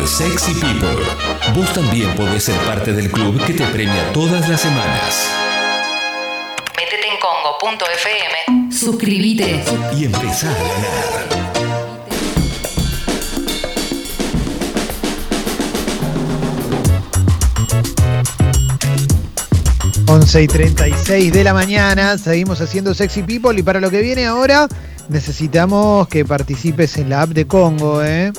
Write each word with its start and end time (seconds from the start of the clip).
Club 0.00 0.08
Sexy 0.08 0.54
People. 0.54 1.04
Vos 1.54 1.70
también 1.74 2.14
podés 2.14 2.44
ser 2.44 2.56
parte 2.60 2.94
del 2.94 3.10
club 3.10 3.38
que 3.44 3.52
te 3.52 3.66
premia 3.66 4.10
todas 4.14 4.48
las 4.48 4.58
semanas. 4.58 5.30
Métete 6.74 7.06
en 7.06 7.18
congo.fm. 7.20 8.72
Suscríbete. 8.72 9.62
Y 9.94 10.06
empezá 10.06 10.48
a 10.48 10.54
ganar. 10.54 11.40
11 20.06 20.42
y 20.42 20.46
36 20.48 21.32
de 21.32 21.44
la 21.44 21.52
mañana, 21.52 22.16
seguimos 22.16 22.60
haciendo 22.62 22.94
Sexy 22.94 23.22
People 23.22 23.58
y 23.60 23.62
para 23.62 23.80
lo 23.80 23.90
que 23.90 24.00
viene 24.00 24.24
ahora 24.24 24.66
necesitamos 25.10 26.08
que 26.08 26.24
participes 26.24 26.96
en 26.96 27.10
la 27.10 27.22
app 27.22 27.30
de 27.30 27.46
Congo, 27.46 28.02
¿eh? 28.02 28.32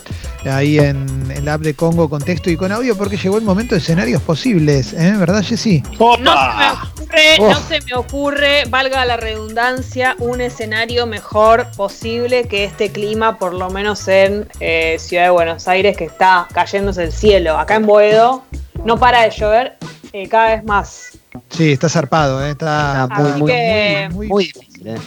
ahí 0.46 0.80
en, 0.80 1.46
la 1.46 1.56
app 1.56 1.62
de 1.62 1.74
Congo 1.76 2.10
con 2.10 2.22
texto 2.22 2.50
y 2.50 2.58
con 2.58 2.72
audio 2.72 2.98
porque 2.98 3.18
llegó 3.18 3.38
el 3.38 3.44
momento 3.44 3.76
de 3.76 3.82
escenarios 3.82 4.22
posibles, 4.22 4.94
¿eh? 4.94 5.14
¿verdad 5.18 5.44
Jessy? 5.44 5.84
No 6.00 6.16
se, 6.16 6.22
me 6.22 6.72
ocurre, 6.72 7.40
no 7.40 7.60
se 7.60 7.82
me 7.82 7.94
ocurre, 7.94 8.66
valga 8.70 9.06
la 9.06 9.18
redundancia, 9.18 10.16
un 10.20 10.42
escenario 10.42 11.06
mejor 11.06 11.68
posible 11.76 12.48
que 12.48 12.64
este 12.64 12.92
clima, 12.92 13.38
por 13.38 13.54
lo 13.54 13.70
menos 13.70 14.08
en 14.08 14.48
eh, 14.60 14.98
Ciudad 15.00 15.26
de 15.26 15.30
Buenos 15.30 15.68
Aires, 15.68 15.98
que 15.98 16.06
está 16.06 16.48
cayéndose 16.54 17.04
el 17.04 17.12
cielo. 17.12 17.58
Acá 17.58 17.76
en 17.76 17.86
Boedo 17.86 18.44
no 18.86 18.98
para 18.98 19.24
de 19.24 19.30
llover 19.32 19.78
eh, 20.14 20.28
cada 20.28 20.56
vez 20.56 20.64
más. 20.64 21.18
Sí, 21.50 21.72
está 21.72 21.88
zarpado, 21.88 22.46
¿eh? 22.46 22.52
está, 22.52 23.08
muy, 23.16 23.32
muy, 24.14 24.28
muy, 24.28 24.46
difícil. 24.46 24.88
¿eh? 24.88 24.98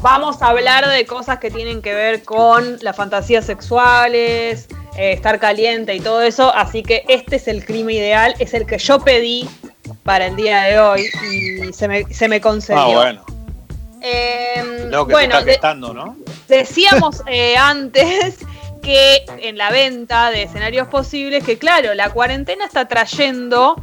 Vamos 0.00 0.42
a 0.42 0.48
hablar 0.48 0.88
de 0.88 1.04
cosas 1.06 1.38
que 1.38 1.50
tienen 1.50 1.82
que 1.82 1.92
ver 1.92 2.22
con 2.22 2.78
las 2.82 2.94
fantasías 2.94 3.44
sexuales, 3.44 4.68
eh, 4.96 5.12
estar 5.12 5.40
caliente 5.40 5.94
y 5.94 6.00
todo 6.00 6.22
eso. 6.22 6.54
Así 6.54 6.82
que 6.82 7.04
este 7.08 7.36
es 7.36 7.48
el 7.48 7.64
clima 7.64 7.92
ideal, 7.92 8.34
es 8.38 8.54
el 8.54 8.64
que 8.64 8.78
yo 8.78 9.00
pedí 9.00 9.48
para 10.04 10.26
el 10.26 10.36
día 10.36 10.62
de 10.62 10.78
hoy 10.78 11.06
y 11.32 11.72
se 11.72 11.88
me, 11.88 12.04
se 12.12 12.28
me 12.28 12.40
concedió. 12.40 12.80
Ah, 12.80 12.94
bueno. 12.94 13.24
Em, 14.00 14.90
Lo 14.90 15.06
que 15.06 15.12
bueno, 15.12 15.38
está 15.38 15.74
¿no? 15.74 16.16
Decíamos 16.46 17.22
antes 17.58 18.38
que 18.82 19.24
en 19.38 19.58
la 19.58 19.70
venta 19.70 20.30
de 20.30 20.44
escenarios 20.44 20.86
posibles, 20.88 21.42
que 21.42 21.58
claro, 21.58 21.94
la 21.94 22.10
cuarentena 22.10 22.64
está 22.64 22.86
trayendo 22.86 23.82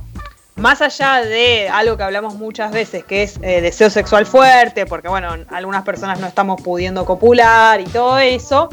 más 0.56 0.82
allá 0.82 1.22
de 1.22 1.70
algo 1.70 1.98
que 1.98 2.04
hablamos 2.04 2.36
muchas 2.36 2.72
veces, 2.72 3.04
que 3.04 3.24
es 3.24 3.38
eh, 3.42 3.62
deseo 3.62 3.90
sexual 3.90 4.26
fuerte, 4.26 4.86
porque 4.86 5.10
bueno, 5.10 5.36
algunas 5.50 5.84
personas 5.84 6.20
no 6.20 6.28
estamos 6.28 6.62
pudiendo 6.62 7.06
copular 7.06 7.82
y 7.82 7.86
todo 7.86 8.18
eso, 8.18 8.70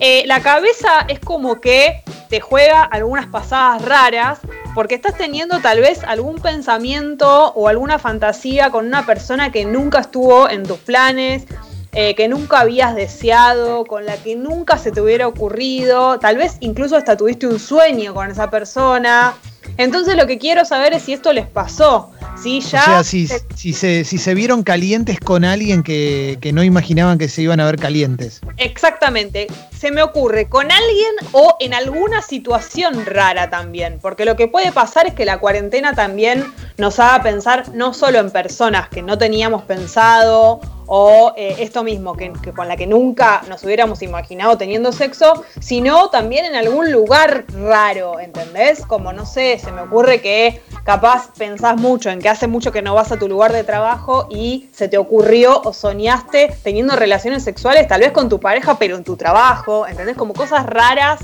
eh, 0.00 0.24
la 0.26 0.40
cabeza 0.40 1.04
es 1.08 1.20
como 1.20 1.60
que 1.60 2.02
te 2.28 2.40
juega 2.40 2.82
algunas 2.82 3.26
pasadas 3.26 3.82
raras, 3.82 4.38
porque 4.74 4.96
estás 4.96 5.16
teniendo 5.16 5.60
tal 5.60 5.80
vez 5.80 6.02
algún 6.04 6.36
pensamiento 6.36 7.52
o 7.54 7.68
alguna 7.68 7.98
fantasía 7.98 8.70
con 8.70 8.86
una 8.86 9.06
persona 9.06 9.52
que 9.52 9.64
nunca 9.64 10.00
estuvo 10.00 10.48
en 10.48 10.64
tus 10.64 10.78
planes, 10.78 11.46
eh, 11.92 12.16
que 12.16 12.26
nunca 12.26 12.60
habías 12.60 12.96
deseado, 12.96 13.84
con 13.84 14.04
la 14.04 14.16
que 14.16 14.34
nunca 14.34 14.78
se 14.78 14.90
te 14.90 15.00
hubiera 15.00 15.28
ocurrido, 15.28 16.18
tal 16.18 16.36
vez 16.36 16.56
incluso 16.58 16.96
hasta 16.96 17.16
tuviste 17.16 17.46
un 17.46 17.60
sueño 17.60 18.14
con 18.14 18.30
esa 18.30 18.50
persona. 18.50 19.34
Entonces 19.76 20.16
lo 20.16 20.26
que 20.26 20.38
quiero 20.38 20.64
saber 20.64 20.94
es 20.94 21.02
si 21.02 21.12
esto 21.12 21.32
les 21.32 21.46
pasó. 21.46 22.10
Si 22.40 22.60
ya 22.60 22.80
o 23.00 23.04
sea, 23.04 23.04
si, 23.04 23.26
se, 23.72 24.04
si 24.04 24.18
se 24.18 24.34
vieron 24.34 24.62
calientes 24.64 25.20
con 25.20 25.44
alguien 25.44 25.82
que, 25.82 26.38
que, 26.40 26.52
no 26.52 26.64
imaginaban 26.64 27.16
que 27.16 27.28
se 27.28 27.42
iban 27.42 27.60
a 27.60 27.66
ver 27.66 27.76
calientes. 27.76 28.40
Exactamente. 28.56 29.46
Se 29.76 29.90
me 29.92 30.02
ocurre 30.02 30.48
con 30.48 30.70
alguien 30.70 31.10
o 31.32 31.56
en 31.60 31.74
alguna 31.74 32.22
situación 32.22 33.06
rara 33.06 33.50
también. 33.50 33.98
Porque 34.00 34.24
lo 34.24 34.36
que 34.36 34.48
puede 34.48 34.72
pasar 34.72 35.06
es 35.06 35.14
que 35.14 35.24
la 35.24 35.38
cuarentena 35.38 35.94
también 35.94 36.44
nos 36.76 36.98
haga 36.98 37.22
pensar 37.22 37.68
no 37.74 37.94
solo 37.94 38.18
en 38.18 38.30
personas 38.30 38.88
que 38.88 39.02
no 39.02 39.16
teníamos 39.16 39.62
pensado 39.62 40.60
o 40.86 41.32
eh, 41.36 41.56
esto 41.60 41.82
mismo, 41.82 42.14
que, 42.16 42.32
con 42.54 42.68
la 42.68 42.76
que 42.76 42.86
nunca 42.86 43.42
nos 43.48 43.62
hubiéramos 43.64 44.02
imaginado 44.02 44.58
teniendo 44.58 44.92
sexo, 44.92 45.44
sino 45.60 46.10
también 46.10 46.44
en 46.44 46.56
algún 46.56 46.92
lugar 46.92 47.44
raro, 47.48 48.20
¿entendés? 48.20 48.84
Como 48.84 49.12
no 49.12 49.24
sé, 49.24 49.58
se 49.58 49.72
me 49.72 49.82
ocurre 49.82 50.20
que 50.20 50.60
capaz 50.84 51.30
pensás 51.38 51.80
mucho 51.80 52.10
en 52.10 52.20
que 52.20 52.28
hace 52.28 52.46
mucho 52.48 52.70
que 52.70 52.82
no 52.82 52.94
vas 52.94 53.12
a 53.12 53.18
tu 53.18 53.28
lugar 53.28 53.52
de 53.52 53.64
trabajo 53.64 54.26
y 54.30 54.68
se 54.72 54.88
te 54.88 54.98
ocurrió 54.98 55.62
o 55.62 55.72
soñaste 55.72 56.54
teniendo 56.62 56.96
relaciones 56.96 57.44
sexuales 57.44 57.88
tal 57.88 58.00
vez 58.00 58.12
con 58.12 58.28
tu 58.28 58.40
pareja, 58.40 58.78
pero 58.78 58.96
en 58.96 59.04
tu 59.04 59.16
trabajo, 59.16 59.86
¿entendés? 59.86 60.16
Como 60.16 60.34
cosas 60.34 60.66
raras. 60.66 61.20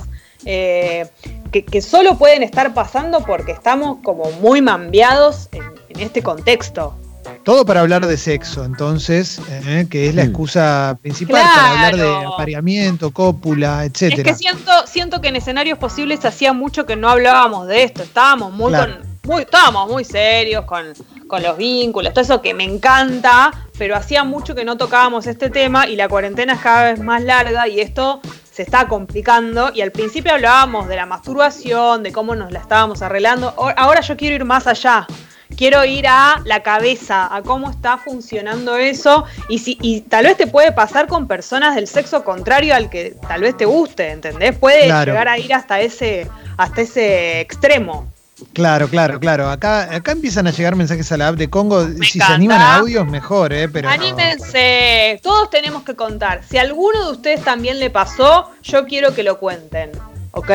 Eh, 0.47 1.07
que, 1.51 1.83
solo 1.83 2.17
pueden 2.17 2.43
estar 2.43 2.73
pasando 2.75 3.21
porque 3.21 3.53
estamos 3.53 3.99
como 4.03 4.31
muy 4.41 4.63
mambiados 4.63 5.49
en 5.53 6.01
este 6.01 6.23
contexto. 6.23 6.95
Todo 7.45 7.65
para 7.65 7.81
hablar 7.81 8.07
de 8.07 8.17
sexo, 8.17 8.65
entonces, 8.65 9.41
eh, 9.49 9.87
que 9.91 10.09
es 10.09 10.15
la 10.15 10.25
mm. 10.25 10.29
excusa 10.29 10.99
principal 11.01 11.43
para 11.43 11.71
hablar 11.71 11.97
de 11.97 12.27
apareamiento, 12.27 13.11
cópula, 13.11 13.85
etc. 13.85 14.19
Es 14.19 14.23
que 14.23 14.35
siento, 14.35 14.73
siento 14.87 15.21
que 15.21 15.29
en 15.29 15.37
escenarios 15.37 15.79
posibles 15.79 16.25
hacía 16.25 16.53
mucho 16.53 16.87
que 16.87 16.97
no 16.97 17.09
hablábamos 17.09 17.67
de 17.67 17.83
esto, 17.83 18.03
estábamos 18.03 18.53
muy 18.53 18.75
muy, 19.23 19.43
estábamos 19.43 19.89
muy 19.89 20.03
serios 20.05 20.65
con, 20.65 20.95
con, 21.29 21.43
los 21.43 21.57
vínculos, 21.59 22.13
todo 22.15 22.23
eso 22.23 22.41
que 22.41 22.55
me 22.55 22.65
encanta, 22.65 23.53
pero 23.79 23.95
hacía 23.95 24.25
mucho 24.25 24.55
que 24.55 24.65
no 24.65 24.77
tocábamos 24.79 25.27
este 25.27 25.51
tema 25.51 25.87
y 25.87 25.95
la 25.95 26.09
cuarentena 26.09 26.55
es 26.55 26.61
cada 26.61 26.93
vez 26.93 27.01
más 27.01 27.23
larga 27.23 27.69
y 27.69 27.81
esto 27.81 28.21
se 28.61 28.65
está 28.65 28.89
complicando 28.89 29.71
y 29.75 29.81
al 29.81 29.91
principio 29.91 30.35
hablábamos 30.35 30.87
de 30.87 30.95
la 30.95 31.07
masturbación, 31.07 32.03
de 32.03 32.13
cómo 32.13 32.35
nos 32.35 32.53
la 32.53 32.59
estábamos 32.59 33.01
arreglando, 33.01 33.55
ahora 33.57 34.03
yo 34.03 34.19
quiero 34.19 34.35
ir 34.37 34.45
más 34.45 34.67
allá 34.67 35.07
quiero 35.57 35.83
ir 35.87 36.07
a 36.07 36.43
la 36.45 36.63
cabeza, 36.63 37.35
a 37.35 37.41
cómo 37.43 37.71
está 37.71 37.97
funcionando 37.97 38.77
eso 38.77 39.25
y, 39.49 39.61
si, 39.61 39.79
y 39.81 40.03
tal 40.03 40.27
vez 40.27 40.37
te 40.37 40.47
puede 40.47 40.73
pasar 40.73 41.07
con 41.07 41.27
personas 41.27 41.75
del 41.75 41.87
sexo 41.87 42.23
contrario 42.23 42.75
al 42.75 42.91
que 42.91 43.17
tal 43.27 43.41
vez 43.41 43.57
te 43.57 43.65
guste, 43.65 44.11
¿entendés? 44.11 44.57
Puede 44.57 44.85
llegar 44.85 45.27
a 45.27 45.39
ir 45.39 45.55
hasta 45.55 45.81
ese, 45.81 46.29
hasta 46.59 46.83
ese 46.83 47.41
extremo. 47.41 48.13
Claro, 48.53 48.89
claro, 48.89 49.21
claro. 49.21 49.49
Acá, 49.49 49.95
acá 49.95 50.13
empiezan 50.13 50.47
a 50.47 50.51
llegar 50.51 50.75
mensajes 50.75 51.11
a 51.13 51.17
la 51.17 51.29
app 51.29 51.37
de 51.37 51.49
Congo. 51.49 51.87
si 52.03 52.19
se 52.19 52.23
animan 52.23 52.61
a 52.61 52.77
audios, 52.77 53.07
mejor, 53.07 53.53
¿eh? 53.53 53.69
Pero 53.69 53.89
Anímense. 53.89 55.21
Todos 55.23 55.51
tenemos 55.51 55.83
que 55.85 55.95
contar. 55.95 56.43
Si 56.49 56.59
a 56.59 56.63
alguno 56.63 57.07
de 57.07 57.13
ustedes 57.13 57.45
también 57.45 57.79
le 57.79 57.91
pasó, 57.91 58.51
yo 58.63 58.87
quiero 58.87 59.15
que 59.15 59.23
lo 59.23 59.39
cuenten. 59.39 59.93
¿Ok? 60.33 60.51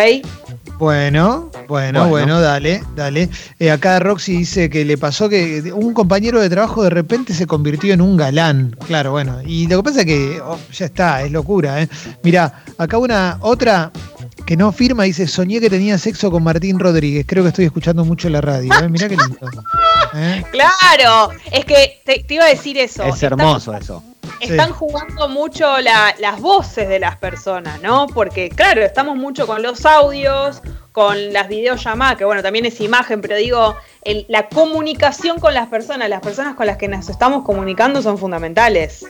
Bueno, 0.78 1.52
bueno, 1.70 2.10
bueno, 2.10 2.42
dale, 2.42 2.84
dale. 2.96 3.30
Eh, 3.60 3.72
acá 3.72 4.00
Roxy 4.00 4.38
dice 4.38 4.70
que 4.70 4.84
le 4.84 4.98
pasó 4.98 5.30
que 5.30 5.72
un 5.74 5.94
compañero 5.94 6.42
de 6.42 6.50
trabajo 6.50 6.84
de 6.84 6.90
repente 6.90 7.34
se 7.34 7.48
convirtió 7.48 7.94
en 7.94 8.02
un 8.02 8.18
galán. 8.18 8.76
Claro, 8.86 9.12
bueno. 9.12 9.40
Y 9.46 9.68
lo 9.68 9.78
que 9.78 9.84
pasa 9.84 10.00
es 10.02 10.06
que 10.06 10.42
oh, 10.44 10.60
ya 10.74 10.86
está, 10.86 11.24
es 11.24 11.32
locura, 11.32 11.82
¿eh? 11.82 11.90
Mira, 12.24 12.64
acá 12.78 12.98
una 12.98 13.38
otra 13.42 13.92
que 14.46 14.58
no 14.58 14.72
firma 14.72 15.04
dice, 15.04 15.28
soñé 15.28 15.60
que 15.60 15.70
tenía 15.70 15.98
sexo 15.98 16.32
con 16.32 16.44
Martín 16.44 16.80
Rodríguez. 16.80 17.26
Creo 17.28 17.44
que 17.44 17.50
estoy 17.50 17.66
escuchando 17.66 18.06
mucho 18.06 18.30
la 18.30 18.42
radio. 18.42 18.72
¿eh? 18.82 18.90
Mirá 18.90 19.08
qué 19.08 19.18
lindo. 19.18 19.38
¿eh? 20.16 20.44
Claro, 20.52 21.32
es 21.52 21.66
que 21.66 22.02
te, 22.06 22.26
iba 22.34 22.46
a 22.46 22.50
decir 22.50 22.78
eso. 22.78 23.04
Es 23.04 23.22
hermoso 23.24 23.74
eso 23.76 24.04
están 24.40 24.72
jugando 24.72 25.28
mucho 25.30 25.66
las 25.80 26.42
voces 26.42 26.88
de 26.88 27.00
las 27.00 27.18
personas, 27.18 27.82
¿no? 27.82 28.08
Porque, 28.08 28.50
claro, 28.50 28.82
estamos 28.82 29.18
mucho 29.18 29.48
con 29.48 29.62
los 29.62 29.86
audios, 29.86 30.62
con 30.96 31.34
las 31.34 31.50
videollamadas, 31.50 32.16
que 32.16 32.24
bueno, 32.24 32.42
también 32.42 32.66
es 32.66 32.80
imagen, 32.80 33.20
pero 33.20 33.36
digo, 33.36 33.76
la 34.30 34.48
comunicación 34.48 35.42
con 35.42 35.54
las 35.54 35.68
personas, 35.68 36.08
las 36.08 36.22
personas 36.22 36.56
con 36.56 36.68
las 36.68 36.78
que 36.78 36.88
nos 36.88 37.10
estamos 37.10 37.44
comunicando 37.44 38.02
son 38.02 38.18
fundamentales. 38.18 39.06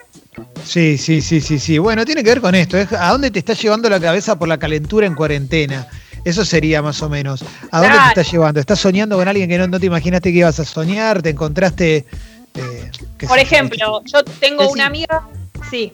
Sí, 0.63 0.97
sí, 0.97 1.21
sí, 1.21 1.41
sí, 1.41 1.59
sí. 1.59 1.77
Bueno, 1.77 2.03
tiene 2.03 2.23
que 2.23 2.31
ver 2.31 2.41
con 2.41 2.55
esto. 2.55 2.77
¿A 2.97 3.11
dónde 3.11 3.29
te 3.29 3.37
está 3.37 3.53
llevando 3.53 3.87
la 3.87 3.99
cabeza 3.99 4.35
por 4.39 4.47
la 4.47 4.57
calentura 4.57 5.05
en 5.05 5.13
cuarentena? 5.13 5.87
Eso 6.23 6.43
sería 6.43 6.81
más 6.81 7.03
o 7.03 7.07
menos. 7.07 7.45
¿A 7.69 7.81
dónde 7.81 7.99
te 7.99 8.19
está 8.19 8.31
llevando? 8.31 8.59
¿Estás 8.59 8.79
soñando 8.79 9.15
con 9.15 9.27
alguien 9.27 9.47
que 9.47 9.59
no, 9.59 9.67
no 9.67 9.79
te 9.79 9.85
imaginaste 9.85 10.31
que 10.31 10.39
ibas 10.39 10.59
a 10.59 10.65
soñar? 10.65 11.21
¿Te 11.21 11.29
encontraste 11.29 12.07
eh, 12.55 12.91
Por 13.27 13.37
ejemplo, 13.37 14.01
yo 14.05 14.23
tengo 14.39 14.71
una 14.71 14.87
amiga, 14.87 15.21
sí. 15.69 15.93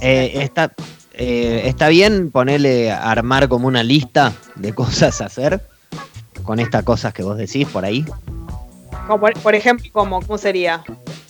Eh, 0.00 0.34
está, 0.40 0.72
eh, 1.16 1.62
está 1.66 1.88
bien 1.88 2.30
ponerle, 2.30 2.90
armar 2.90 3.48
como 3.48 3.68
una 3.68 3.82
lista 3.82 4.32
de 4.56 4.72
cosas 4.72 5.20
a 5.20 5.26
hacer 5.26 5.60
con 6.42 6.58
estas 6.58 6.82
cosas 6.82 7.14
que 7.14 7.22
vos 7.22 7.38
decís 7.38 7.66
por 7.68 7.84
ahí. 7.84 8.04
por, 9.42 9.54
ejemplo, 9.54 9.88
¿cómo, 9.92 10.20
¿cómo 10.20 10.38
sería? 10.38 10.84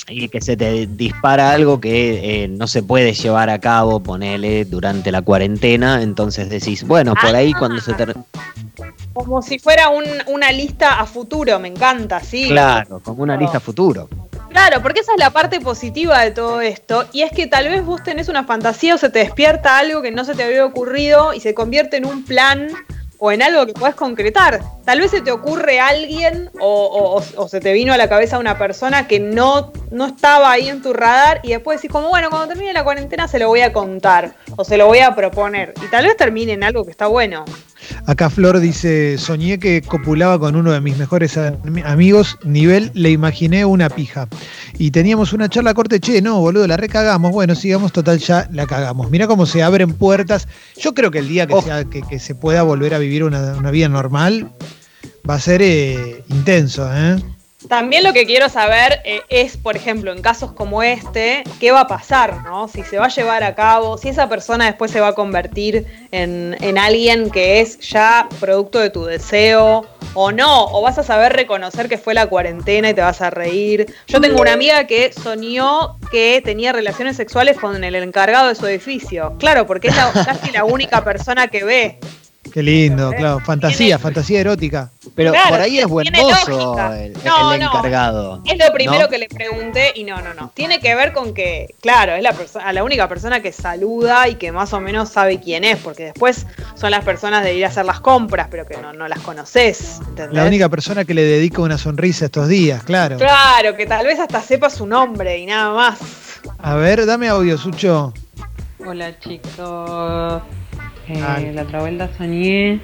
Y 0.09 0.29
que 0.29 0.41
se 0.41 0.57
te 0.57 0.87
dispara 0.87 1.53
algo 1.53 1.81
que 1.81 2.49
no 2.51 2.67
se 2.67 2.83
puede 2.83 3.13
llevar 3.13 3.49
a 3.51 3.59
cabo, 3.59 4.01
ponele, 4.01 4.65
durante 4.65 5.11
la 5.11 5.23
cuarentena, 5.23 6.03
entonces 6.03 6.51
decís, 6.51 6.87
bueno, 6.87 7.15
por 7.15 7.35
ahí 7.35 7.53
cuando 7.55 7.81
se 7.81 7.95
te... 7.95 8.07
Como 9.13 9.41
si 9.43 9.59
fuera 9.59 9.91
una 10.27 10.53
lista 10.53 10.99
a 11.01 11.07
futuro, 11.07 11.59
me 11.59 11.69
encanta, 11.69 12.21
sí. 12.21 12.49
Claro, 12.49 13.01
como 13.01 13.23
una 13.23 13.37
lista 13.37 13.59
a 13.59 13.61
futuro. 13.61 14.09
Claro, 14.55 14.81
porque 14.83 15.01
esa 15.01 15.11
es 15.15 15.19
la 15.19 15.31
parte 15.31 15.61
positiva 15.61 16.21
de 16.23 16.31
todo 16.31 16.61
esto, 16.61 17.07
y 17.13 17.23
es 17.23 17.33
que 17.33 17.49
tal 17.49 17.69
vez 17.69 17.85
vos 17.85 18.05
tenés 18.05 18.29
una 18.29 18.45
fantasía 18.45 18.95
o 18.95 18.99
se 18.99 19.11
te 19.11 19.19
despierta 19.19 19.79
algo 19.79 20.01
que 20.01 20.13
no 20.13 20.25
se 20.25 20.37
te 20.37 20.45
había 20.45 20.65
ocurrido 20.65 21.35
y 21.35 21.41
se 21.41 21.55
convierte 21.55 21.97
en 21.97 22.07
un 22.07 22.25
plan 22.25 22.69
o 23.19 23.33
en 23.33 23.43
algo 23.43 23.67
que 23.67 23.73
puedes 23.73 23.97
concretar. 23.97 24.61
Tal 24.85 25.01
vez 25.01 25.11
se 25.11 25.23
te 25.23 25.33
ocurre 25.33 25.81
alguien 25.81 26.53
o, 26.61 27.21
se 27.49 27.59
te 27.59 27.73
vino 27.73 27.93
a 27.93 27.97
la 27.97 28.09
cabeza 28.09 28.39
una 28.39 28.57
persona 28.57 29.09
que 29.09 29.19
no, 29.19 29.73
no 29.91 30.07
estaba 30.07 30.53
ahí 30.53 30.69
en 30.69 30.83
tu 30.83 30.93
radar 30.93 31.41
y 31.43 31.49
después 31.49 31.79
decís 31.79 31.91
como, 31.91 32.09
bueno, 32.09 32.31
cuando 32.31 32.47
termine 32.47 32.73
la 32.73 32.85
cuarentena 32.85 33.27
se 33.27 33.41
lo 33.41 33.49
voy 33.49 33.63
a 33.63 33.73
contar 33.73 34.37
o 34.57 34.63
se 34.63 34.77
lo 34.77 34.87
voy 34.87 35.01
a 35.01 35.17
proponer. 35.17 35.75
Y 35.85 35.91
tal 35.91 36.07
vez 36.07 36.17
termine 36.17 36.53
en 36.53 36.63
algo 36.63 36.85
que 36.85 36.93
está 36.93 37.09
bueno. 37.09 37.45
Acá 38.07 38.29
Flor 38.29 38.61
dice, 38.61 39.17
soñé 39.17 39.59
que 39.59 39.81
copulaba 39.81 40.39
con 40.39 40.57
uno 40.57 40.73
de 40.73 40.81
mis 40.81 40.99
mejores 40.99 41.39
amigos, 41.85 42.39
nivel, 42.45 42.91
le 42.93 43.11
imaginé 43.11 43.65
una 43.65 43.89
pija. 43.89 44.29
Y 44.79 44.91
teníamos 44.91 45.33
una 45.33 45.49
charla 45.49 45.73
corte, 45.73 46.01
che, 46.01 46.21
no, 46.21 46.39
boludo, 46.41 46.67
la 46.67 46.77
recagamos, 46.77 47.33
bueno, 47.33 47.55
sigamos, 47.55 47.93
total, 47.93 48.19
ya 48.19 48.47
la 48.53 48.67
cagamos. 48.67 49.11
Mira 49.11 49.27
cómo 49.27 49.47
se 49.47 49.63
abren 49.63 49.95
puertas. 49.95 50.49
Yo 50.79 50.93
creo 50.93 51.11
que 51.11 51.21
el 51.21 51.29
día 51.29 51.47
que, 51.47 51.63
sea, 51.63 51.85
que, 51.85 52.19
se 52.19 52.35
pueda 52.35 52.63
volver 52.63 52.93
a 52.93 52.99
vivir 52.99 53.25
una, 53.25 53.71
vida 53.71 53.89
normal 53.89 54.53
va 55.29 55.37
a 55.37 55.41
ser 55.41 55.63
eh, 55.63 56.23
intenso, 56.29 56.87
¿eh? 56.95 57.17
También 57.69 58.05
lo 58.05 58.13
que 58.13 58.27
quiero 58.27 58.49
saber 58.49 59.01
eh, 59.05 59.23
es, 59.29 59.57
por 59.57 59.77
ejemplo, 59.77 60.13
en 60.13 60.21
casos 60.21 60.53
como 60.53 60.83
este, 60.83 61.45
qué 61.61 61.73
va 61.73 61.81
a 61.81 61.87
pasar, 61.87 62.43
¿no? 62.43 62.69
Si 62.69 62.83
se 62.83 62.99
va 62.99 63.07
a 63.07 63.09
llevar 63.09 63.43
a 63.43 63.55
cabo, 63.55 63.97
si 63.99 64.09
esa 64.09 64.29
persona 64.29 64.67
después 64.67 64.91
se 64.91 65.01
va 65.01 65.09
a 65.09 65.13
convertir 65.15 65.87
en, 66.11 66.57
en, 66.61 66.79
alguien 66.79 67.31
que 67.31 67.61
es 67.61 67.79
ya 67.81 68.29
producto 68.41 68.79
de 68.79 68.91
tu 68.91 69.05
deseo 69.05 69.87
o 70.15 70.33
no, 70.33 70.67
o 70.67 70.83
vas 70.83 70.99
a 70.99 71.03
saber 71.03 71.33
reconocer 71.33 71.89
que 71.89 71.99
fue 71.99 72.15
la 72.15 72.27
cuarentena 72.27 72.91
y 72.91 72.95
te 72.95 73.01
vas 73.01 73.21
a 73.21 73.31
reír. 73.31 73.87
Yo 74.07 74.21
tengo 74.21 74.41
una 74.41 74.53
amiga 74.53 74.87
que 74.87 75.13
soñó 75.13 75.99
que 76.11 76.43
tenía 76.45 76.73
relaciones 76.73 77.17
sexuales 77.17 77.59
con 77.59 77.83
el 77.83 77.95
encargado 77.95 78.49
de 78.49 78.55
su 78.55 78.67
edificio. 78.67 79.35
Claro, 79.39 79.67
porque 79.67 79.89
es 79.89 79.95
casi 79.95 80.53
la 80.53 80.65
única 80.65 81.03
persona 81.03 81.49
que 81.49 81.65
ve. 81.65 81.99
Qué 82.55 82.63
lindo, 82.63 83.11
claro. 83.11 83.41
Fantasía, 83.41 83.99
fantasía 83.99 84.39
erótica. 84.39 84.89
Pero 85.17 85.33
por 85.49 85.61
ahí 85.61 85.81
es 85.81 85.89
buen 85.89 86.07
mozo 86.13 86.79
el, 86.95 87.13
encargado. 87.61 88.45
Es 88.47 88.57
lo 88.57 88.73
primero 88.73 89.09
que 89.09 89.19
le 89.19 89.29
pregunté 89.29 89.91
y 89.97 90.05
no, 90.05 90.23
no, 90.23 90.35
no. 90.35 90.53
Tiene 90.55 90.79
que 90.79 90.95
ver 90.95 91.13
con 91.13 91.35
que, 91.35 91.75
claro, 91.81 92.13
es 92.13 92.23
la, 92.23 92.73
la 92.73 92.85
única 92.85 93.09
persona 93.09 93.41
que 93.41 93.51
saluda 93.51 94.29
y 94.29 94.37
que 94.37 94.53
más 94.53 94.73
o 94.73 94.81
menos 94.81 95.09
sabe 95.09 95.41
quién 95.41 95.65
es, 95.65 95.79
porque 95.79 96.05
después 96.05 96.47
son 96.77 96.93
las 96.93 97.05
personas 97.05 97.43
de 97.43 97.57
ir 97.57 97.65
a 97.65 97.69
hacer 97.71 97.87
las 97.87 97.99
compras, 97.99 98.47
pero 98.49 98.65
que 98.67 98.77
no, 98.77 98.93
no 98.93 99.09
las 99.09 99.19
conoces. 99.19 99.99
La 100.31 100.45
única 100.45 100.69
persona 100.69 101.05
que 101.05 101.13
le 101.13 101.25
dedica 101.25 101.61
una 101.61 101.77
sonrisa 101.77 102.27
estos 102.27 102.47
días, 102.47 102.85
claro. 102.85 103.17
Claro, 103.17 103.75
que 103.75 103.85
tal 103.87 104.07
vez 104.07 104.21
hasta 104.21 104.41
sepa 104.41 104.71
su 104.71 104.87
nombre 104.87 105.39
y 105.39 105.47
nada 105.47 105.75
más. 105.75 105.99
A 106.59 106.77
ver, 106.77 107.05
dame 107.05 107.27
audio, 107.27 107.59
Sucho. 107.59 108.15
Hola 108.87 109.19
chicos, 109.19 110.43
eh, 111.09 111.53
la 111.55 111.63
otra 111.63 111.81
vuelta 111.81 112.09
soñé 112.17 112.81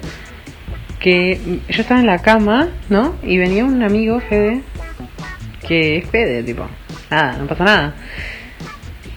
que 0.99 1.59
yo 1.67 1.81
estaba 1.81 1.99
en 1.99 2.05
la 2.05 2.19
cama, 2.19 2.69
¿no? 2.89 3.15
Y 3.23 3.37
venía 3.37 3.65
un 3.65 3.81
amigo, 3.83 4.19
Fede, 4.19 4.61
que 5.67 5.97
es 5.97 6.09
Fede, 6.09 6.43
tipo, 6.43 6.67
nada, 7.09 7.37
no 7.37 7.47
pasa 7.47 7.63
nada. 7.63 7.95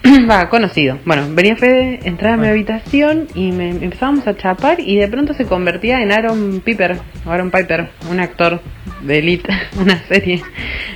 Va, 0.29 0.49
conocido. 0.49 0.99
Bueno, 1.05 1.27
venía 1.29 1.55
Fede, 1.55 1.99
entraba 2.03 2.35
a 2.35 2.37
mi 2.37 2.47
habitación 2.47 3.27
y 3.35 3.51
me 3.51 3.69
empezábamos 3.69 4.27
a 4.27 4.35
chapar 4.35 4.79
y 4.79 4.97
de 4.97 5.07
pronto 5.07 5.33
se 5.33 5.45
convertía 5.45 6.01
en 6.01 6.11
Aaron 6.11 6.61
Piper, 6.61 6.97
Aaron 7.25 7.51
Piper, 7.51 7.89
un 8.09 8.19
actor 8.19 8.61
de 9.03 9.19
Elite, 9.19 9.49
una 9.79 9.99
serie. 10.07 10.41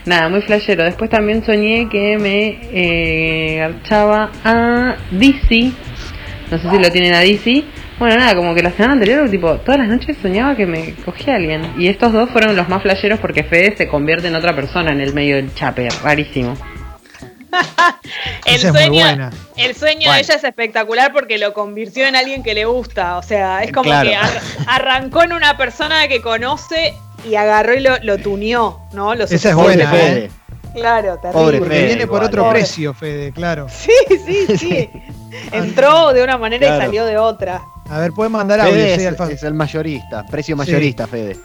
Nada, 0.06 0.30
muy 0.30 0.42
flashero. 0.42 0.84
Después 0.84 1.12
también 1.12 1.44
soñé 1.44 1.88
que 1.90 2.18
me 2.18 2.60
eh, 2.72 3.62
archaba 3.62 4.32
a 4.44 4.96
DC. 5.12 5.72
No 6.50 6.58
sé 6.58 6.70
si 6.70 6.80
lo 6.80 6.90
tienen 6.90 7.14
a 7.14 7.20
DC 7.20 7.64
bueno, 8.00 8.16
nada, 8.16 8.36
como 8.36 8.56
que 8.56 8.64
la 8.64 8.72
semana 8.72 8.94
anterior, 8.94 9.30
tipo, 9.30 9.58
todas 9.58 9.80
las 9.80 9.90
noches 9.90 10.18
soñaba 10.22 10.56
que 10.56 10.66
me 10.66 10.96
cogía 11.06 11.36
alguien. 11.36 11.74
Y 11.78 11.88
estos 11.88 12.14
dos 12.14 12.30
fueron 12.30 12.56
los 12.56 12.70
más 12.70 12.82
flasheros 12.82 13.20
porque 13.20 13.44
Fede 13.44 13.76
se 13.76 13.88
convierte 13.88 14.28
en 14.28 14.36
otra 14.36 14.56
persona 14.56 14.92
en 14.92 15.02
el 15.02 15.14
medio 15.14 15.36
del 15.36 15.54
chape, 15.54 15.90
rarísimo. 16.02 16.56
el, 18.46 18.60
sueño, 18.60 19.30
el 19.58 19.76
sueño 19.76 20.12
de 20.12 20.20
ella 20.20 20.36
es 20.36 20.44
espectacular 20.44 21.12
porque 21.12 21.38
lo 21.38 21.54
convirtió 21.54 22.06
en 22.06 22.16
alguien 22.16 22.42
que 22.42 22.54
le 22.54 22.66
gusta. 22.66 23.18
O 23.18 23.24
sea, 23.24 23.64
es 23.64 23.72
como 23.72 23.90
que 24.02 24.16
arrancó 24.68 25.24
en 25.24 25.34
una 25.34 25.58
persona 25.58 26.08
que 26.08 26.22
conoce 26.22 26.94
y 27.30 27.36
agarró 27.36 27.74
y 27.74 27.82
lo, 27.82 27.98
lo 28.04 28.18
tuneó, 28.18 28.80
¿no? 28.94 29.14
Esa 29.14 29.50
es 29.50 29.56
buena, 29.56 29.92
¿eh? 29.94 30.30
Claro, 30.74 31.18
terrible. 31.18 31.60
Porque 31.60 31.86
viene 31.86 32.08
por 32.08 32.24
otro 32.24 32.50
precio, 32.50 32.94
Fede, 32.94 33.32
claro. 33.32 33.68
Sí, 33.70 33.92
sí, 34.26 34.58
sí. 34.58 34.90
Entró 35.52 36.14
de 36.14 36.24
una 36.24 36.38
manera 36.38 36.78
y 36.78 36.80
salió 36.80 37.06
de 37.06 37.18
otra. 37.18 37.62
A 37.90 38.00
ver, 38.00 38.12
puede 38.12 38.30
mandar 38.30 38.62
audio. 38.62 38.76
Es, 38.76 39.00
es, 39.02 39.44
el 39.44 39.54
mayorista, 39.54 40.26
precio 40.26 40.56
mayorista, 40.56 41.08
Fede. 41.08 41.38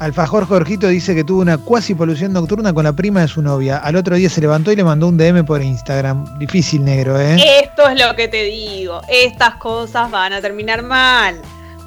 Alfajor 0.00 0.46
Jorgito 0.46 0.86
dice 0.88 1.14
que 1.14 1.24
tuvo 1.24 1.42
una 1.42 1.58
cuasi 1.58 1.94
polución 1.94 2.32
nocturna 2.32 2.72
con 2.72 2.84
la 2.84 2.94
prima 2.94 3.20
de 3.20 3.28
su 3.28 3.42
novia. 3.42 3.76
Al 3.76 3.96
otro 3.96 4.16
día 4.16 4.30
se 4.30 4.40
levantó 4.40 4.72
y 4.72 4.76
le 4.76 4.82
mandó 4.82 5.08
un 5.08 5.18
DM 5.18 5.44
por 5.44 5.60
Instagram. 5.60 6.38
Difícil, 6.38 6.82
negro, 6.82 7.20
¿eh? 7.20 7.36
Esto 7.62 7.86
es 7.86 8.00
lo 8.00 8.16
que 8.16 8.26
te 8.26 8.44
digo. 8.44 9.02
Estas 9.08 9.56
cosas 9.56 10.10
van 10.10 10.32
a 10.32 10.40
terminar 10.40 10.82
mal. 10.82 11.38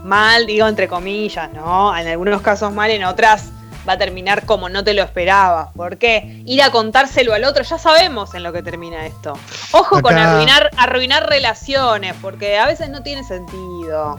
Mal, 0.04 0.46
digo, 0.46 0.68
entre 0.68 0.88
comillas, 0.88 1.52
¿no? 1.54 1.98
En 1.98 2.08
algunos 2.08 2.42
casos 2.44 2.72
mal, 2.72 2.92
en 2.92 3.04
otras 3.04 3.50
va 3.88 3.94
a 3.94 3.98
terminar 3.98 4.46
como 4.46 4.70
no 4.70 4.84
te 4.84 4.94
lo 4.94 5.04
esperabas. 5.04 5.70
¿Por 5.76 5.98
qué? 5.98 6.42
Ir 6.46 6.62
a 6.62 6.72
contárselo 6.72 7.34
al 7.34 7.44
otro, 7.44 7.64
ya 7.64 7.78
sabemos 7.78 8.34
en 8.34 8.44
lo 8.44 8.54
que 8.54 8.64
termina 8.64 9.06
esto. 9.06 9.34
Ojo 9.72 10.02
con 10.02 10.18
arruinar, 10.18 10.70
arruinar 10.78 11.28
relaciones, 11.30 12.16
porque 12.22 12.58
a 12.58 12.68
veces 12.68 12.90
no 12.90 13.04
tiene 13.04 13.24
sentido. 13.24 14.18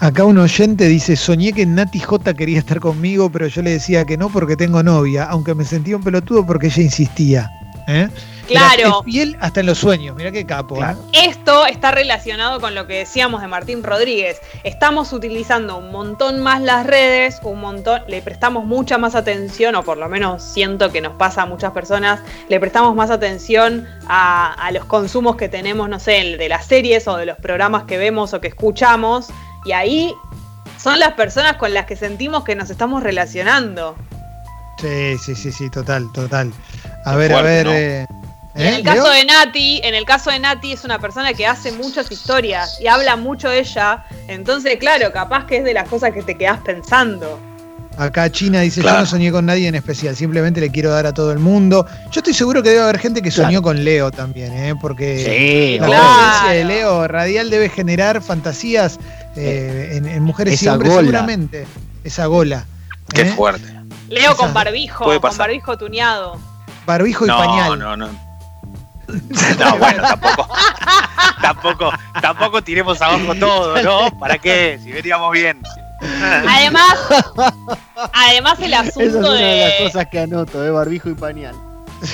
Acá 0.00 0.24
un 0.24 0.38
oyente 0.38 0.88
dice, 0.88 1.14
soñé 1.14 1.52
que 1.52 1.64
Nati 1.64 2.00
J 2.00 2.34
quería 2.34 2.58
estar 2.58 2.80
conmigo, 2.80 3.30
pero 3.30 3.46
yo 3.46 3.62
le 3.62 3.70
decía 3.70 4.04
que 4.04 4.16
no 4.16 4.30
porque 4.30 4.56
tengo 4.56 4.82
novia, 4.82 5.24
aunque 5.24 5.54
me 5.54 5.64
sentía 5.64 5.96
un 5.96 6.02
pelotudo 6.02 6.44
porque 6.44 6.66
ella 6.66 6.82
insistía. 6.82 7.50
¿eh? 7.86 8.08
Claro. 8.46 9.02
Es 9.06 9.12
fiel 9.12 9.36
hasta 9.40 9.60
en 9.60 9.66
los 9.66 9.78
sueños, 9.78 10.16
mira 10.16 10.30
qué 10.30 10.44
capo. 10.44 10.82
¿eh? 10.82 10.94
Esto 11.12 11.66
está 11.66 11.90
relacionado 11.92 12.60
con 12.60 12.74
lo 12.74 12.86
que 12.86 12.98
decíamos 12.98 13.40
de 13.40 13.48
Martín 13.48 13.82
Rodríguez. 13.82 14.40
Estamos 14.64 15.12
utilizando 15.12 15.78
un 15.78 15.90
montón 15.92 16.40
más 16.40 16.60
las 16.60 16.86
redes, 16.86 17.40
un 17.42 17.60
montón, 17.60 18.02
le 18.08 18.22
prestamos 18.22 18.64
mucha 18.64 18.98
más 18.98 19.14
atención, 19.14 19.74
o 19.74 19.82
por 19.82 19.96
lo 19.96 20.08
menos 20.08 20.42
siento 20.42 20.90
que 20.90 21.00
nos 21.00 21.14
pasa 21.14 21.42
a 21.42 21.46
muchas 21.46 21.72
personas, 21.72 22.20
le 22.48 22.60
prestamos 22.60 22.94
más 22.94 23.10
atención 23.10 23.86
a, 24.08 24.70
los 24.72 24.84
consumos 24.86 25.36
que 25.36 25.48
tenemos, 25.48 25.88
no 25.88 26.00
sé, 26.00 26.36
de 26.38 26.48
las 26.48 26.66
series 26.66 27.06
o 27.06 27.16
de 27.16 27.26
los 27.26 27.36
programas 27.36 27.84
que 27.84 27.98
vemos 27.98 28.32
o 28.32 28.40
que 28.40 28.48
escuchamos, 28.48 29.28
y 29.64 29.72
ahí 29.72 30.14
son 30.78 30.98
las 30.98 31.12
personas 31.12 31.56
con 31.56 31.74
las 31.74 31.86
que 31.86 31.96
sentimos 31.96 32.44
que 32.44 32.54
nos 32.56 32.70
estamos 32.70 33.02
relacionando. 33.02 33.96
Sí, 34.80 35.18
sí, 35.18 35.34
sí, 35.34 35.52
sí, 35.52 35.70
total, 35.70 36.10
total. 36.12 36.52
A 37.04 37.14
ver, 37.14 37.32
a 37.32 37.42
ver. 37.42 37.66
Eh, 37.68 38.06
en 38.54 38.74
el 38.74 38.80
¿Eh? 38.80 38.82
caso 38.82 39.08
de 39.08 39.24
Nati, 39.24 39.80
en 39.82 39.94
el 39.94 40.04
caso 40.04 40.30
de 40.30 40.38
Nati 40.38 40.72
es 40.72 40.84
una 40.84 40.98
persona 40.98 41.32
que 41.32 41.46
hace 41.46 41.72
muchas 41.72 42.10
historias 42.10 42.78
y 42.80 42.86
habla 42.86 43.16
mucho 43.16 43.48
de 43.48 43.60
ella, 43.60 44.04
entonces 44.28 44.76
claro, 44.78 45.12
capaz 45.12 45.46
que 45.46 45.58
es 45.58 45.64
de 45.64 45.72
las 45.72 45.88
cosas 45.88 46.12
que 46.12 46.22
te 46.22 46.36
quedas 46.36 46.60
pensando. 46.60 47.40
Acá 47.98 48.30
China 48.30 48.60
dice, 48.60 48.82
yo 48.82 48.90
no 48.90 49.04
soñé 49.04 49.30
con 49.30 49.44
nadie 49.44 49.68
en 49.68 49.74
especial, 49.74 50.16
simplemente 50.16 50.60
le 50.60 50.70
quiero 50.70 50.90
dar 50.90 51.06
a 51.06 51.12
todo 51.12 51.30
el 51.30 51.38
mundo. 51.38 51.86
Yo 52.10 52.20
estoy 52.20 52.32
seguro 52.32 52.62
que 52.62 52.70
debe 52.70 52.82
haber 52.82 52.98
gente 52.98 53.20
que 53.20 53.30
soñó 53.30 53.60
con 53.60 53.84
Leo 53.84 54.10
también, 54.10 54.52
¿eh? 54.52 54.74
porque 54.80 55.78
la 55.80 55.86
presencia 55.86 56.50
de 56.50 56.64
Leo 56.64 57.06
radial 57.06 57.50
debe 57.50 57.68
generar 57.68 58.22
fantasías 58.22 58.98
eh, 59.36 60.00
en, 60.02 60.22
mujeres 60.22 60.62
y 60.62 60.68
hombres 60.68 60.92
seguramente. 60.92 61.66
Esa 62.02 62.26
gola. 62.26 62.64
Qué 63.14 63.26
fuerte. 63.26 63.66
Leo 64.08 64.36
con 64.36 64.52
barbijo, 64.54 65.04
con 65.20 65.36
barbijo 65.36 65.76
tuneado. 65.76 66.38
Barbijo 66.86 67.26
y 67.26 67.28
pañal. 67.28 67.78
No, 67.78 67.96
no, 67.96 68.08
no. 68.08 68.31
No, 69.58 69.78
bueno, 69.78 70.02
tampoco, 70.02 70.48
tampoco, 71.40 71.92
tampoco 72.20 72.62
tiremos 72.62 73.00
abajo 73.00 73.34
todo, 73.34 73.82
¿no? 73.82 74.18
¿Para 74.18 74.38
qué? 74.38 74.78
Si 74.82 74.90
veníamos 74.90 75.32
bien. 75.32 75.62
Además, 76.48 76.96
además 78.12 78.58
el 78.60 78.74
asunto 78.74 79.00
Esa 79.00 79.18
es 79.18 79.24
una 79.24 79.34
de, 79.34 79.60
las 79.60 79.92
cosas 79.92 80.06
que 80.08 80.18
anoto, 80.18 80.64
¿eh? 80.64 80.70
barbijo 80.70 81.10
y 81.10 81.14
pañal. 81.14 81.54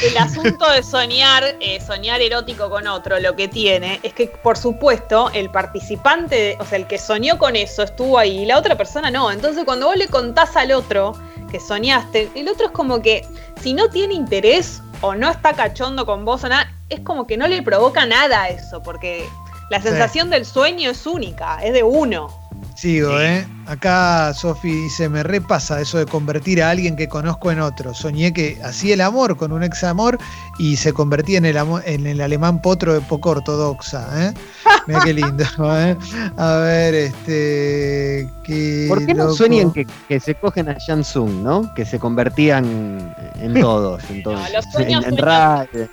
El 0.03 0.19
asunto 0.19 0.71
de 0.71 0.83
soñar, 0.83 1.45
eh, 1.61 1.81
soñar 1.81 2.21
erótico 2.21 2.69
con 2.69 2.87
otro, 2.87 3.19
lo 3.21 3.35
que 3.37 3.49
tiene 3.49 3.99
es 4.03 4.13
que, 4.13 4.27
por 4.27 4.59
supuesto, 4.59 5.31
el 5.33 5.51
participante, 5.51 6.59
o 6.61 6.65
sea, 6.67 6.77
el 6.77 6.87
que 6.87 6.99
soñó 6.99 7.39
con 7.39 7.57
eso 7.57 7.85
estuvo 7.85 8.19
ahí 8.19 8.41
y 8.41 8.45
la 8.45 8.59
otra 8.59 8.77
persona 8.77 9.11
no. 9.11 9.33
Entonces, 9.33 9.65
cuando 9.65 9.87
vos 9.87 9.97
le 9.97 10.09
contás 10.09 10.57
al 10.57 10.73
otro 10.73 11.15
que 11.51 11.59
soñaste, 11.59 12.31
el 12.35 12.49
otro 12.49 12.67
es 12.67 12.73
como 12.73 13.01
que 13.01 13.27
si 13.63 13.73
no 13.73 13.89
tiene 13.89 14.13
interés 14.13 14.83
o 15.01 15.15
no 15.15 15.31
está 15.31 15.55
cachondo 15.55 16.07
con 16.07 16.25
vos 16.25 16.45
o 16.45 16.49
nada, 16.49 16.71
es 16.89 17.01
como 17.01 17.27
que 17.27 17.37
no 17.37 17.47
le 17.47 17.63
provoca 17.63 18.07
nada 18.07 18.49
eso, 18.49 18.83
porque 18.83 19.29
la 19.71 19.81
sensación 19.81 20.31
del 20.31 20.45
sueño 20.45 20.91
es 20.91 21.07
única, 21.07 21.63
es 21.63 21.73
de 21.73 21.83
uno. 21.83 22.48
Sigo, 22.79 23.19
Sí. 23.19 23.25
¿eh? 23.25 23.47
Acá 23.67 24.33
Sofi 24.33 24.71
dice, 24.71 25.09
me 25.09 25.25
repasa 25.25 25.81
eso 25.81 25.99
de 25.99 26.07
convertir 26.07 26.63
a 26.63 26.71
alguien 26.71 26.95
que 26.95 27.09
conozco 27.09 27.51
en 27.51 27.59
otro. 27.59 27.93
Soñé 27.93 28.33
que 28.33 28.57
hacía 28.63 28.95
el 28.95 29.01
amor 29.01 29.37
con 29.37 29.51
un 29.51 29.65
ex 29.65 29.83
amor 29.83 30.17
y 30.61 30.77
se 30.77 30.93
convertía 30.93 31.39
en 31.39 31.47
el, 31.47 31.57
en 31.87 32.07
el 32.07 32.21
alemán 32.21 32.63
potro 32.63 32.95
de 32.95 33.01
poco 33.01 33.31
ortodoxa, 33.31 34.29
¿eh? 34.29 34.33
Mira 34.87 35.01
qué 35.05 35.13
lindo, 35.13 35.45
¿eh? 35.77 35.97
A 36.37 36.55
ver, 36.59 36.95
este... 36.95 38.29
qué 38.45 38.87
¿Por 38.89 39.05
qué 39.05 39.13
no 39.13 39.33
sueñan 39.33 39.73
que, 39.73 39.85
que 40.07 40.21
se 40.21 40.37
cogen 40.37 40.69
a 40.69 40.77
Shansung, 40.79 41.43
no? 41.43 41.75
Que 41.75 41.85
se 41.85 41.99
convertían 41.99 43.13
en 43.41 43.55
todos. 43.61 44.05
En, 44.09 44.23
todos. 44.23 44.41
los 44.53 44.65
sueños, 44.73 45.05
en, 45.05 45.15
en 45.15 45.19
sueños. 45.19 45.91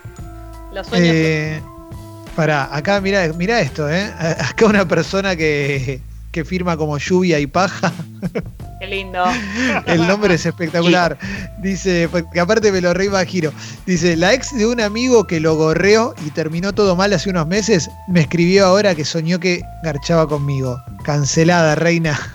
Los 0.71 0.85
sueños. 0.87 1.09
Eh, 1.15 1.61
pará, 2.35 2.69
acá 2.71 3.01
mira, 3.01 3.27
mira 3.35 3.59
esto, 3.59 3.89
¿eh? 3.89 4.13
Acá 4.19 4.67
una 4.67 4.87
persona 4.87 5.35
que, 5.35 5.99
que 6.35 6.43
firma 6.43 6.75
como 6.75 6.97
lluvia 6.97 7.39
y 7.39 7.47
paja. 7.47 7.93
Qué 8.81 8.87
lindo. 8.87 9.23
El 9.85 10.05
nombre 10.05 10.35
es 10.35 10.45
espectacular. 10.45 11.17
Dice, 11.59 12.09
porque 12.11 12.41
aparte 12.41 12.73
me 12.73 12.81
lo 12.81 12.93
reimagino. 12.93 13.53
Dice, 13.85 14.17
la 14.17 14.33
ex 14.33 14.53
de 14.53 14.65
un 14.65 14.81
amigo 14.81 15.27
que 15.27 15.39
lo 15.39 15.55
gorreó 15.55 16.13
y 16.25 16.31
terminó 16.31 16.73
todo 16.73 16.93
mal 16.97 17.13
hace 17.13 17.29
unos 17.29 17.47
meses, 17.47 17.89
me 18.09 18.19
escribió 18.19 18.65
ahora 18.65 18.93
que 18.95 19.05
soñó 19.05 19.39
que 19.39 19.61
garchaba 19.81 20.27
conmigo. 20.27 20.77
Cancelada, 21.05 21.75
reina. 21.75 22.19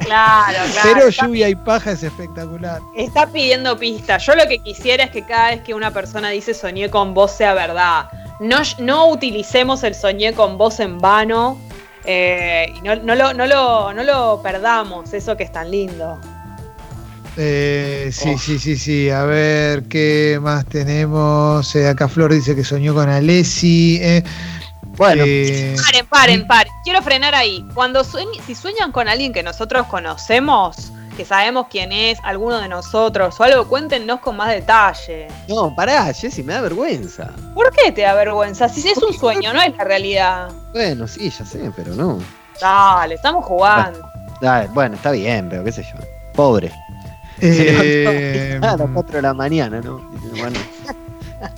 Claro, 0.00 0.58
claro. 0.72 0.90
Pero 0.92 1.08
lluvia 1.08 1.48
y 1.48 1.54
paja 1.54 1.92
es 1.92 2.02
espectacular. 2.02 2.82
está 2.94 3.26
pidiendo 3.26 3.78
pistas. 3.78 4.26
Yo 4.26 4.34
lo 4.34 4.46
que 4.46 4.58
quisiera 4.58 5.04
es 5.04 5.10
que 5.10 5.24
cada 5.24 5.50
vez 5.50 5.62
que 5.62 5.72
una 5.72 5.92
persona 5.92 6.28
dice 6.28 6.52
soñé 6.52 6.90
con 6.90 7.14
vos 7.14 7.32
sea 7.32 7.54
verdad. 7.54 8.10
No, 8.38 8.58
no 8.80 9.08
utilicemos 9.08 9.82
el 9.82 9.94
soñé 9.94 10.34
con 10.34 10.58
vos 10.58 10.78
en 10.78 10.98
vano. 10.98 11.58
Eh, 12.04 12.72
y 12.76 12.80
no, 12.82 12.96
no 12.96 13.14
lo, 13.14 13.32
no, 13.34 13.46
lo, 13.46 13.92
no 13.94 14.02
lo 14.02 14.40
perdamos, 14.42 15.12
eso 15.14 15.36
que 15.36 15.44
es 15.44 15.52
tan 15.52 15.70
lindo. 15.70 16.18
Eh, 17.36 18.10
sí, 18.12 18.30
Oh. 18.34 18.38
sí, 18.38 18.58
sí, 18.58 18.76
sí. 18.76 19.10
A 19.10 19.24
ver, 19.24 19.84
¿qué 19.84 20.38
más 20.40 20.64
tenemos? 20.66 21.74
Eh, 21.74 21.88
acá 21.88 22.06
Flor 22.08 22.32
dice 22.32 22.54
que 22.54 22.62
soñó 22.64 22.94
con 22.94 23.08
Alessi. 23.08 23.98
eh. 24.02 24.22
Bueno, 24.96 25.24
Eh, 25.26 25.74
Paren, 25.84 26.06
paren, 26.06 26.46
paren. 26.46 26.72
Quiero 26.84 27.02
frenar 27.02 27.34
ahí. 27.34 27.66
Cuando 27.74 28.04
sueñ- 28.04 28.40
si 28.46 28.54
sueñan 28.54 28.92
con 28.92 29.08
alguien 29.08 29.32
que 29.32 29.42
nosotros 29.42 29.86
conocemos, 29.88 30.92
que 31.14 31.24
sabemos 31.24 31.66
quién 31.70 31.92
es, 31.92 32.18
alguno 32.22 32.58
de 32.60 32.68
nosotros 32.68 33.38
o 33.40 33.44
algo, 33.44 33.66
cuéntenos 33.68 34.20
con 34.20 34.36
más 34.36 34.50
detalle. 34.50 35.28
no, 35.48 35.74
pará, 35.74 36.12
Jessy, 36.12 36.42
me 36.42 36.52
da 36.54 36.60
vergüenza. 36.60 37.30
¿Por 37.54 37.70
qué 37.72 37.92
te 37.92 38.02
da 38.02 38.14
vergüenza? 38.14 38.68
Si 38.68 38.86
es 38.88 38.98
un 38.98 39.12
sueño, 39.14 39.52
no 39.52 39.62
es 39.62 39.76
la 39.76 39.84
realidad. 39.84 40.50
Bueno, 40.72 41.06
sí, 41.06 41.30
ya 41.30 41.44
sé, 41.44 41.70
pero 41.74 41.94
no. 41.94 42.18
Dale, 42.60 43.14
estamos 43.14 43.44
jugando. 43.44 44.00
Dale, 44.40 44.68
bueno, 44.68 44.96
está 44.96 45.10
bien, 45.12 45.48
pero 45.48 45.64
qué 45.64 45.72
sé 45.72 45.82
yo. 45.82 45.98
Pobre. 46.34 46.70
eh, 47.40 48.58
A 48.62 48.76
las 48.76 48.88
4 48.92 49.16
de 49.16 49.22
la 49.22 49.34
mañana, 49.34 49.80
¿no? 49.80 49.98
Bueno, 50.38 50.58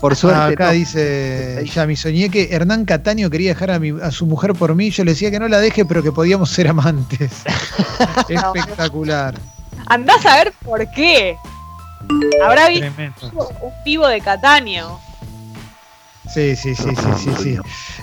por 0.00 0.16
suerte. 0.16 0.54
Acá 0.54 0.66
no. 0.66 0.72
dice 0.72 1.64
Yami, 1.74 1.96
soñé 1.96 2.28
que 2.30 2.48
Hernán 2.52 2.84
Cataño 2.84 3.30
quería 3.30 3.50
dejar 3.50 3.70
a, 3.70 3.78
mi- 3.78 4.00
a 4.02 4.10
su 4.10 4.26
mujer 4.26 4.52
por 4.54 4.74
mí. 4.74 4.90
Yo 4.90 5.04
le 5.04 5.12
decía 5.12 5.30
que 5.30 5.38
no 5.38 5.48
la 5.48 5.60
deje, 5.60 5.84
pero 5.84 6.02
que 6.02 6.12
podíamos 6.12 6.50
ser 6.50 6.68
amantes. 6.68 7.30
Espectacular. 8.28 9.34
Andás 9.86 10.24
a 10.26 10.36
ver 10.36 10.52
por 10.64 10.88
qué. 10.90 11.36
Habrá 12.44 12.68
visto 12.68 12.86
Tremendo. 12.94 13.48
un 13.62 13.72
vivo 13.84 14.06
de 14.06 14.20
Catania. 14.20 14.84
Sí, 16.33 16.54
sí, 16.56 16.75
sí, 16.75 16.90
sí, 16.95 17.06
sí, 17.25 17.30
sí. 17.42 17.59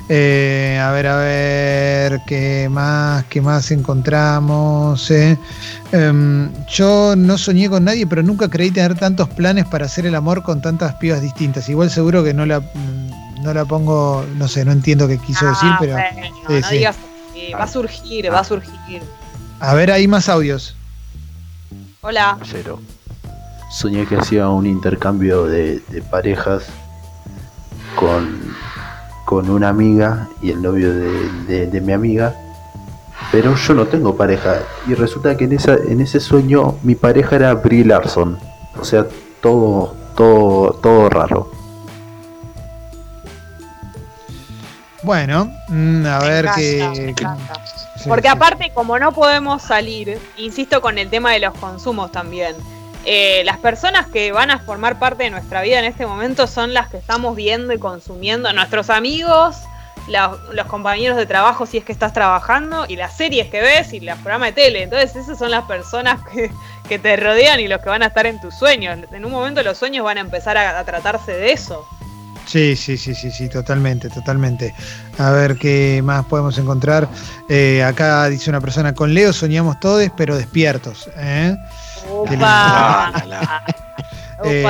Eh, 0.10 0.80
a 0.82 0.92
ver, 0.92 1.08
a 1.08 1.18
ver, 1.18 2.22
¿qué 2.26 2.68
más, 2.72 3.26
qué 3.26 3.42
más 3.42 3.70
encontramos? 3.72 5.12
eh? 5.12 5.38
Em, 5.92 6.50
yo 6.68 7.16
no 7.16 7.38
soñé 7.38 7.70
con 7.70 7.84
nadie, 7.84 8.08
pero 8.08 8.24
nunca 8.24 8.50
creí 8.50 8.72
tener 8.72 8.96
tantos 8.98 9.30
planes 9.30 9.66
para 9.66 9.86
hacer 9.86 10.06
el 10.06 10.16
amor 10.16 10.42
con 10.42 10.62
tantas 10.62 10.96
pibas 10.96 11.22
distintas. 11.22 11.70
Igual 11.70 11.92
seguro 11.92 12.24
que 12.24 12.34
no 12.34 12.46
la, 12.46 12.60
mm, 12.62 13.44
no 13.44 13.54
la 13.54 13.66
pongo, 13.66 14.26
no 14.36 14.48
sé, 14.48 14.66
no 14.66 14.72
entiendo 14.72 15.08
qué 15.08 15.18
quiso 15.20 15.46
decir, 15.46 15.70
Ah, 15.72 15.78
pero... 15.80 15.94
bueno, 15.94 16.36
sí, 16.48 16.54
no 16.62 16.68
sí. 16.70 16.76
digas. 16.78 16.96
Va 17.60 17.64
a 17.66 17.68
surgir, 17.68 18.34
va 18.34 18.40
a 18.40 18.44
surgir. 18.44 19.04
A 19.60 19.74
ver, 19.74 19.92
hay 19.92 20.08
más 20.08 20.30
audios. 20.30 20.76
Hola. 22.02 22.38
Cero. 22.50 22.82
Soñé 23.72 24.06
que 24.08 24.16
hacía 24.16 24.48
un 24.50 24.66
intercambio 24.66 25.46
de, 25.46 25.80
de 25.90 26.02
parejas 26.02 26.64
con, 27.96 28.56
con 29.26 29.50
una 29.50 29.70
amiga 29.70 30.28
y 30.42 30.52
el 30.52 30.62
novio 30.62 30.94
de, 30.94 31.30
de- 31.48 31.68
de 31.68 31.82
mi 31.82 31.94
amiga. 31.94 32.36
Pero 33.32 33.56
yo 33.56 33.74
no 33.74 33.86
tengo 33.88 34.16
pareja. 34.16 34.58
Y 34.88 34.94
resulta 34.96 35.36
que 35.38 35.46
en, 35.46 35.54
esa, 35.54 35.76
en 35.76 36.02
ese 36.02 36.20
sueño 36.20 36.76
mi 36.84 36.96
pareja 36.96 37.36
era 37.38 37.54
Brie 37.54 37.86
Larson. 37.86 38.38
O 38.80 38.84
sea, 38.84 39.06
todo, 39.42 39.96
todo, 40.16 40.74
todo 40.82 41.10
raro. 41.10 41.50
Bueno, 45.04 45.52
mm, 45.70 46.06
a 46.06 46.20
Me 46.20 46.28
ver 46.28 46.50
qué... 46.56 47.16
Porque 48.08 48.28
aparte, 48.28 48.72
como 48.74 49.00
no 49.00 49.12
podemos 49.14 49.62
salir, 49.62 50.20
insisto 50.38 50.82
con 50.82 50.98
el 50.98 51.10
tema 51.10 51.32
de 51.32 51.40
los 51.40 51.54
consumos 51.56 52.12
también. 52.12 52.56
Eh, 53.06 53.44
las 53.46 53.58
personas 53.58 54.08
que 54.08 54.32
van 54.32 54.52
a 54.52 54.60
formar 54.60 55.00
parte 55.00 55.24
de 55.24 55.30
nuestra 55.30 55.62
vida 55.62 55.80
en 55.80 55.86
este 55.86 56.06
momento 56.06 56.48
son 56.48 56.74
las 56.74 56.90
que 56.90 56.98
estamos 56.98 57.36
viendo 57.36 57.74
y 57.74 57.80
consumiendo, 57.80 58.52
nuestros 58.54 58.90
amigos, 58.90 59.58
los 60.08 60.68
compañeros 60.68 61.18
de 61.18 61.26
trabajo 61.26 61.66
si 61.66 61.78
es 61.78 61.86
que 61.86 61.92
estás 61.92 62.14
trabajando, 62.14 62.86
y 62.88 62.96
las 62.96 63.16
series 63.16 63.48
que 63.48 63.62
ves 63.62 63.94
y 63.94 64.00
los 64.00 64.18
programas 64.20 64.50
de 64.50 64.64
tele. 64.64 64.84
Entonces 64.84 65.16
esas 65.16 65.38
son 65.38 65.52
las 65.52 65.64
personas 65.66 66.20
que, 66.88 67.00
te 67.00 67.16
rodean 67.16 67.60
y 67.60 67.68
los 67.68 67.82
que 67.82 67.90
van 67.90 68.04
a 68.04 68.08
estar 68.08 68.26
en 68.28 68.40
tus 68.40 68.56
sueños. 68.56 69.00
En 69.12 69.26
un 69.26 69.32
momento 69.32 69.64
los 69.64 69.78
sueños 69.78 70.06
van 70.06 70.18
a 70.18 70.22
empezar 70.22 70.58
a, 70.58 70.78
a 70.78 70.84
tratarse 70.84 71.32
de 71.32 71.52
eso. 71.52 71.88
Sí, 72.46 72.76
sí, 72.76 72.98
sí, 72.98 73.16
sí, 73.16 73.32
sí, 73.32 73.50
totalmente, 73.50 74.10
totalmente. 74.10 74.74
A 75.18 75.32
ver 75.32 75.56
qué 75.58 76.02
más 76.04 76.26
podemos 76.26 76.58
encontrar. 76.58 77.08
Eh, 77.50 77.84
acá 77.84 78.28
dice 78.30 78.50
una 78.50 78.62
persona, 78.62 78.94
con 78.94 79.14
Leo 79.14 79.34
soñamos 79.34 79.80
todos, 79.80 80.08
pero 80.16 80.36
despiertos. 80.36 81.10
¿eh? 81.18 81.56
Eh, 84.46 84.66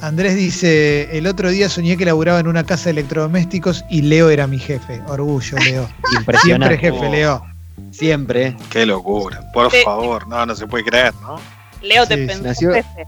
Andrés- 0.00 0.34
dice, 0.34 1.16
el 1.16 1.26
otro 1.26 1.48
día 1.48 1.68
soñé 1.70 1.96
que 1.96 2.04
laburaba 2.04 2.38
en 2.40 2.46
una 2.48 2.64
casa 2.64 2.84
de 2.84 2.90
electrodomésticos 2.92 3.84
y 3.88 4.02
Leo 4.02 4.28
era 4.28 4.46
mi 4.46 4.58
jefe. 4.58 5.00
Orgullo, 5.06 5.56
Leo. 5.58 5.86
Siempre 6.10 6.18
Impresionante. 6.18 6.78
jefe, 6.78 6.98
Oh. 7.06 7.10
Leo. 7.10 7.42
Siempre. 7.90 8.56
Qué 8.70 8.84
locura. 8.84 9.40
Por 9.52 9.70
Sí. 9.70 9.78
favor, 9.84 10.26
no, 10.28 10.44
no 10.44 10.54
se 10.54 10.66
puede 10.66 10.84
creer, 10.84 11.14
¿no? 11.22 11.36
Leo 11.80 12.06
te 12.06 12.16
Sí, 12.16 12.26
pensó 12.26 12.42
nació- 12.44 12.74
jefe. 12.74 13.06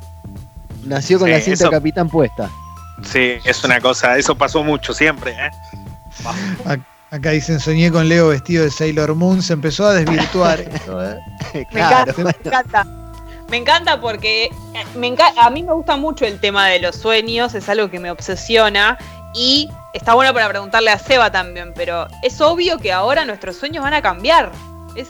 Nació 0.84 1.18
con 1.18 1.26
Sí, 1.28 1.32
la 1.34 1.40
cinta 1.40 1.64
eso- 1.64 1.70
capitán 1.70 2.08
puesta. 2.08 2.48
Sí, 3.02 3.34
es 3.44 3.62
una 3.64 3.80
cosa, 3.80 4.16
eso 4.16 4.34
pasó 4.38 4.62
mucho 4.64 4.94
siempre, 4.94 5.32
¿eh? 5.32 5.50
Acá 7.10 7.30
dicen, 7.30 7.60
soñé 7.60 7.90
con 7.90 8.08
Leo 8.08 8.28
vestido 8.28 8.64
de 8.64 8.70
Sailor 8.70 9.14
Moon. 9.14 9.42
Se 9.42 9.52
empezó 9.52 9.86
a 9.86 9.94
desvirtuar 9.94 10.60
¿eh? 10.60 10.70
Me 11.72 11.80
encanta, 11.80 12.14
me 12.22 12.30
encanta. 12.30 12.86
Me 13.50 13.58
encanta 13.58 14.00
porque 14.00 14.44
eh, 14.46 14.50
me 14.96 15.08
enca- 15.14 15.32
a 15.36 15.50
mí 15.50 15.62
me 15.62 15.72
gusta 15.72 15.96
mucho 15.96 16.24
el 16.26 16.40
tema 16.40 16.66
de 16.68 16.80
los 16.80 16.96
sueños, 16.96 17.54
es 17.54 17.68
algo 17.68 17.90
que 17.90 18.00
me 18.00 18.10
obsesiona 18.10 18.98
y 19.34 19.68
está 19.94 20.14
bueno 20.14 20.32
para 20.34 20.48
preguntarle 20.48 20.90
a 20.90 20.98
Seba 20.98 21.30
también, 21.30 21.72
pero 21.74 22.06
es 22.22 22.40
obvio 22.40 22.78
que 22.78 22.92
ahora 22.92 23.24
nuestros 23.24 23.56
sueños 23.56 23.84
van 23.84 23.94
a 23.94 24.02
cambiar. 24.02 24.50
Es 24.96 25.08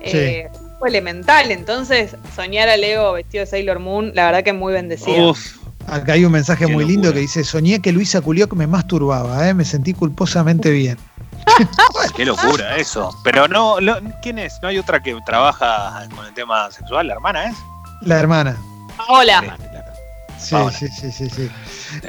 eh, 0.00 0.48
algo 0.54 0.86
elemental, 0.86 1.50
entonces 1.50 2.16
soñar 2.34 2.68
a 2.68 2.76
Leo 2.76 3.12
vestido 3.12 3.44
de 3.44 3.50
Sailor 3.50 3.78
Moon, 3.78 4.12
la 4.14 4.26
verdad 4.26 4.44
que 4.44 4.52
muy 4.52 4.72
bendecido. 4.72 5.30
Uf, 5.30 5.56
Acá 5.86 6.12
hay 6.12 6.24
un 6.24 6.30
mensaje 6.32 6.66
Qué 6.66 6.72
muy 6.72 6.84
lindo 6.84 7.12
que 7.12 7.18
dice, 7.18 7.42
soñé 7.42 7.80
que 7.82 7.90
Luisa 7.90 8.20
Culioc 8.20 8.52
me 8.54 8.68
masturbaba, 8.68 9.48
¿eh? 9.48 9.54
me 9.54 9.64
sentí 9.64 9.92
culposamente 9.94 10.70
bien. 10.70 10.96
qué 12.16 12.24
locura 12.24 12.76
eso. 12.76 13.16
Pero 13.24 13.48
no, 13.48 13.80
lo- 13.80 13.98
¿quién 14.22 14.38
es? 14.38 14.58
¿No 14.62 14.68
hay 14.68 14.78
otra 14.78 15.00
que 15.00 15.16
trabaja 15.24 16.06
con 16.14 16.26
el 16.26 16.34
tema 16.34 16.70
sexual? 16.70 17.06
¿La 17.08 17.14
hermana 17.14 17.46
es? 17.46 17.56
La 18.02 18.18
hermana. 18.18 18.56
Hola. 19.08 19.56
Sí, 20.38 20.54
Paola. 20.54 20.72
sí, 20.76 20.88
sí, 20.88 21.12
sí, 21.12 21.30
sí. 21.30 21.50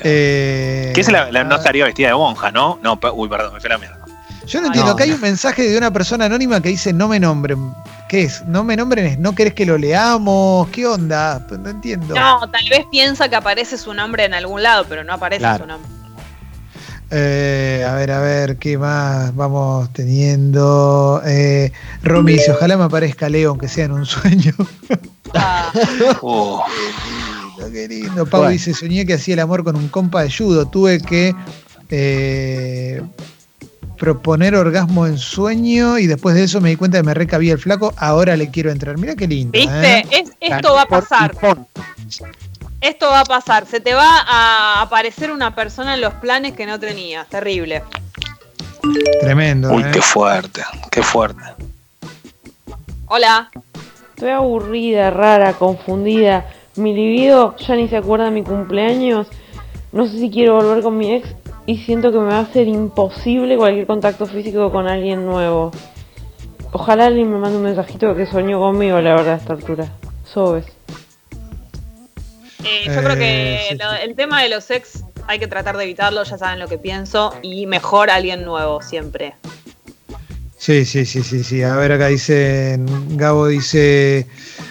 Eh, 0.04 0.92
Que 0.96 1.02
es 1.02 1.12
la, 1.12 1.32
la- 1.32 1.44
no 1.44 1.56
ah, 1.56 1.58
estaría 1.60 1.86
vestida 1.86 2.08
de 2.10 2.14
monja, 2.16 2.52
¿no? 2.52 2.80
No, 2.82 3.00
uy, 3.14 3.30
perdón, 3.30 3.54
me 3.54 3.60
fui 3.60 3.70
a 3.70 3.74
la 3.74 3.78
mierda. 3.78 3.98
Yo 4.46 4.60
no 4.60 4.66
Ah, 4.66 4.68
entiendo, 4.68 4.90
no. 4.92 4.96
acá 4.96 5.04
hay 5.06 5.12
un 5.12 5.22
mensaje 5.22 5.70
de 5.70 5.78
una 5.78 5.92
persona 5.92 6.26
anónima 6.26 6.60
que 6.62 6.70
dice 6.70 6.92
no 6.94 7.08
me 7.08 7.20
nombren. 7.20 7.74
¿Qué 8.10 8.24
es? 8.24 8.44
No 8.46 8.64
me 8.64 8.76
nombren 8.76 9.06
es 9.06 9.18
no 9.20 9.34
querés 9.34 9.54
que 9.54 9.66
lo 9.66 9.78
leamos. 9.78 10.68
¿Qué 10.70 10.86
onda? 10.86 11.40
No 11.50 11.70
entiendo. 11.70 12.14
No, 12.16 12.50
tal 12.50 12.68
vez 12.70 12.86
piensa 12.92 13.30
que 13.30 13.36
aparece 13.36 13.78
su 13.78 13.94
nombre 13.94 14.26
en 14.26 14.34
algún 14.34 14.62
lado, 14.64 14.86
pero 14.90 15.04
no 15.04 15.14
aparece 15.14 15.40
Claro. 15.42 15.64
su 15.64 15.68
nombre. 15.68 15.90
Eh, 17.16 17.86
a 17.88 17.94
ver, 17.94 18.12
a 18.12 18.20
ver, 18.22 18.58
¿qué 18.58 18.78
más 18.78 19.36
vamos 19.36 19.92
teniendo? 19.94 21.22
Eh, 21.26 21.72
Romy 22.02 22.34
dice, 22.34 22.52
ojalá 22.52 22.76
me 22.78 22.86
aparezca 22.86 23.30
Leo, 23.30 23.52
aunque 23.52 23.68
sea 23.68 23.86
en 23.86 23.92
un 23.92 24.06
sueño. 24.06 24.54
Ah, 25.36 25.72
Uh, 26.22 26.58
Qué 27.58 27.66
lindo, 27.66 27.72
qué 27.72 27.88
lindo. 27.88 28.26
Pau 28.26 28.42
Bueno. 28.42 28.52
dice, 28.54 28.74
soñé 28.74 29.06
que 29.06 29.14
hacía 29.14 29.36
el 29.36 29.40
amor 29.42 29.64
con 29.64 29.76
un 29.76 29.88
compa 29.90 30.24
de 30.24 30.32
judo. 30.32 30.66
Tuve 30.68 31.00
que... 31.02 31.36
eh, 31.90 33.02
proponer 33.98 34.56
orgasmo 34.56 35.06
en 35.08 35.18
sueño 35.18 35.98
y 35.98 36.08
después 36.08 36.36
de 36.36 36.44
eso 36.44 36.60
me 36.60 36.70
di 36.70 36.76
cuenta 36.76 36.98
que 36.98 37.04
me 37.04 37.14
recabía 37.14 37.54
el 37.54 37.60
flaco, 37.60 37.94
ahora 37.96 38.36
le 38.36 38.50
quiero 38.50 38.70
entrar. 38.72 38.98
Mira 38.98 39.16
qué 39.16 39.28
lindo. 39.28 39.52
¿Viste? 39.54 40.00
¿eh? 40.00 40.06
Es- 40.12 40.32
esto 40.42 40.74
va 40.74 40.82
a 40.82 40.86
pasar. 40.88 41.34
Esto 42.84 43.10
va 43.10 43.22
a 43.22 43.26
pasar. 43.26 43.66
Se 43.66 43.80
te 43.80 43.94
va 43.94 44.20
a 44.28 44.82
aparecer 44.82 45.32
una 45.32 45.56
persona 45.56 45.94
en 45.94 46.02
los 46.02 46.16
planes 46.16 46.52
que 46.52 46.66
no 46.66 46.82
tenías. 46.82 47.30
Terrible. 47.30 47.82
Tremendo. 49.22 49.72
Uy, 49.72 49.84
¿eh? 49.84 49.90
qué 49.94 50.02
fuerte, 50.02 50.62
qué 50.92 51.02
fuerte. 51.02 51.42
Hola. 53.08 53.50
Estoy 54.10 54.32
aburrida, 54.32 55.12
rara, 55.12 55.54
confundida. 55.54 56.46
Mi 56.76 56.94
libido 56.94 57.56
ya 57.56 57.78
ni 57.78 57.88
se 57.88 57.96
acuerda 57.96 58.26
de 58.26 58.32
mi 58.32 58.44
cumpleaños. 58.44 59.28
No 59.94 60.06
sé 60.06 60.20
si 60.20 60.30
quiero 60.30 60.56
volver 60.56 60.84
con 60.84 60.98
mi 60.98 61.14
ex 61.14 61.30
y 61.66 61.78
siento 61.78 62.12
que 62.12 62.18
me 62.18 62.34
va 62.34 62.40
a 62.40 62.52
ser 62.52 62.68
imposible 62.68 63.56
cualquier 63.56 63.88
contacto 63.88 64.26
físico 64.26 64.74
con 64.74 64.90
alguien 64.90 65.26
nuevo. 65.26 65.72
Ojalá 66.74 67.06
alguien 67.06 67.32
me 67.32 67.38
mande 67.38 67.56
un 67.56 67.64
mensajito 67.64 68.14
que 68.14 68.26
soñó 68.26 68.60
conmigo, 68.60 69.00
la 69.00 69.12
verdad, 69.12 69.36
a 69.36 69.38
esta 69.38 69.54
altura. 69.54 69.88
Sobes. 70.26 70.83
Eh, 72.66 72.84
yo 72.88 73.04
creo 73.04 73.16
que 73.18 73.56
Eh, 73.56 73.68
sí, 73.72 73.78
lo- 73.78 73.94
el 73.94 74.16
tema 74.16 74.42
de 74.42 74.50
los 74.50 74.70
ex 74.72 75.04
hay 75.28 75.40
que 75.40 75.48
tratar 75.48 75.78
de 75.78 75.84
evitarlo, 75.84 76.24
ya 76.24 76.38
saben 76.38 76.60
lo 76.60 76.68
que 76.68 76.78
pienso. 76.78 77.34
Y 77.42 77.66
mejor 77.66 78.10
alguien 78.10 78.44
nuevo 78.46 78.82
siempre. 78.82 79.36
Sí, 80.58 80.86
sí, 80.86 81.06
sí, 81.06 81.24
sí, 81.24 81.44
sí. 81.44 81.62
A 81.62 81.76
ver, 81.76 81.92
acá 81.92 82.08
dice, 82.08 82.78
Gabo 83.10 83.48
dice, 83.48 84.28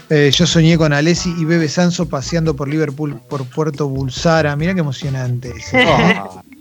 eh, 0.08 0.30
yo 0.34 0.46
soñé 0.46 0.78
con 0.78 0.92
Alessi 0.94 1.34
y 1.38 1.44
Bebe 1.44 1.68
Sanso 1.68 2.08
paseando 2.08 2.56
por 2.56 2.66
Liverpool, 2.68 3.20
por 3.28 3.44
Puerto 3.46 3.88
Bulsara. 3.88 4.56
Mira 4.56 4.72
qué 4.72 4.80
emocionante. 4.80 5.52
dice. 5.52 5.84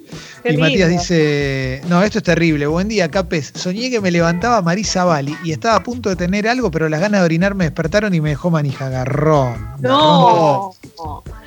Qué 0.44 0.54
y 0.54 0.58
Matías 0.58 0.90
dice, 0.90 1.82
no, 1.88 2.02
esto 2.04 2.18
es 2.18 2.24
terrible. 2.24 2.66
Buen 2.66 2.88
día, 2.88 3.10
Capes. 3.10 3.52
Soñé 3.56 3.90
que 3.90 4.02
me 4.02 4.10
levantaba 4.10 4.62
Marisa 4.62 5.04
Bali 5.04 5.36
y 5.44 5.52
estaba 5.52 5.76
a 5.76 5.84
punto 5.84 6.10
de 6.10 6.16
tener 6.16 6.48
algo, 6.48 6.72
pero 6.72 6.90
las 6.90 7.00
ganas 7.00 7.22
de 7.22 7.26
orinar 7.26 7.54
me 7.54 7.66
despertaron 7.66 8.14
y 8.14 8.22
me 8.22 8.30
dejó 8.30 8.50
manija. 8.50 8.90
Garrón. 8.90 9.76
No. 9.80 10.74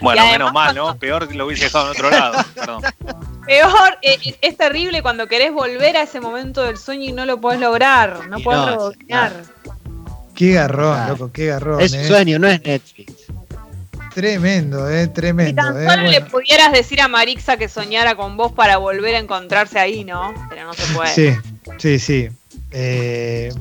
Bueno, 0.01 0.21
además 0.23 0.33
menos 0.33 0.53
mal, 0.53 0.75
¿no? 0.75 0.97
Peor 0.97 1.29
que 1.29 1.35
lo 1.35 1.47
hubiese 1.47 1.65
dejado 1.65 1.87
en 1.87 1.91
otro 1.91 2.11
lado. 2.11 2.45
Perdón. 2.55 2.83
Peor, 3.47 3.99
eh, 4.03 4.19
eh, 4.25 4.37
es 4.41 4.57
terrible 4.57 5.03
cuando 5.03 5.27
querés 5.27 5.53
volver 5.53 5.97
a 5.97 6.03
ese 6.03 6.21
momento 6.21 6.63
del 6.63 6.77
sueño 6.77 7.05
y 7.05 7.13
no 7.13 7.27
lo 7.27 7.41
podés 7.41 7.61
lograr. 7.61 8.29
No 8.29 8.39
Y 8.39 8.43
podés 8.43 8.61
no, 8.61 8.67
rebobinar. 8.67 9.33
Qué 10.35 10.53
garrón, 10.53 11.09
loco, 11.09 11.31
qué 11.33 11.47
garrón. 11.47 11.81
Es 11.81 11.95
eh. 11.95 12.01
un 12.01 12.05
sueño, 12.07 12.39
no 12.39 12.49
es 12.49 12.63
Netflix. 12.63 13.13
Tremendo, 14.15 14.89
eh, 14.89 15.07
Si 15.07 15.13
tremendo. 15.13 15.61
tan 15.61 15.83
eh. 15.83 15.91
solo 15.91 16.03
le 16.05 16.21
pudieras 16.21 16.73
decir 16.73 17.01
a 17.01 17.09
Marixa 17.09 17.57
que 17.57 17.69
soñara 17.69 18.15
con 18.15 18.37
vos 18.37 18.53
para 18.53 18.77
volver 18.77 19.17
a 19.17 19.19
encontrarse 19.19 19.79
ahí, 19.79 20.05
¿no? 20.05 20.33
Pero 20.49 20.65
no 20.65 20.75
se 20.75 20.95
puede. 20.95 21.13
Sí, 21.13 21.37
sí, 21.79 21.99
sí. 21.99 22.29
Eh, 22.71 23.53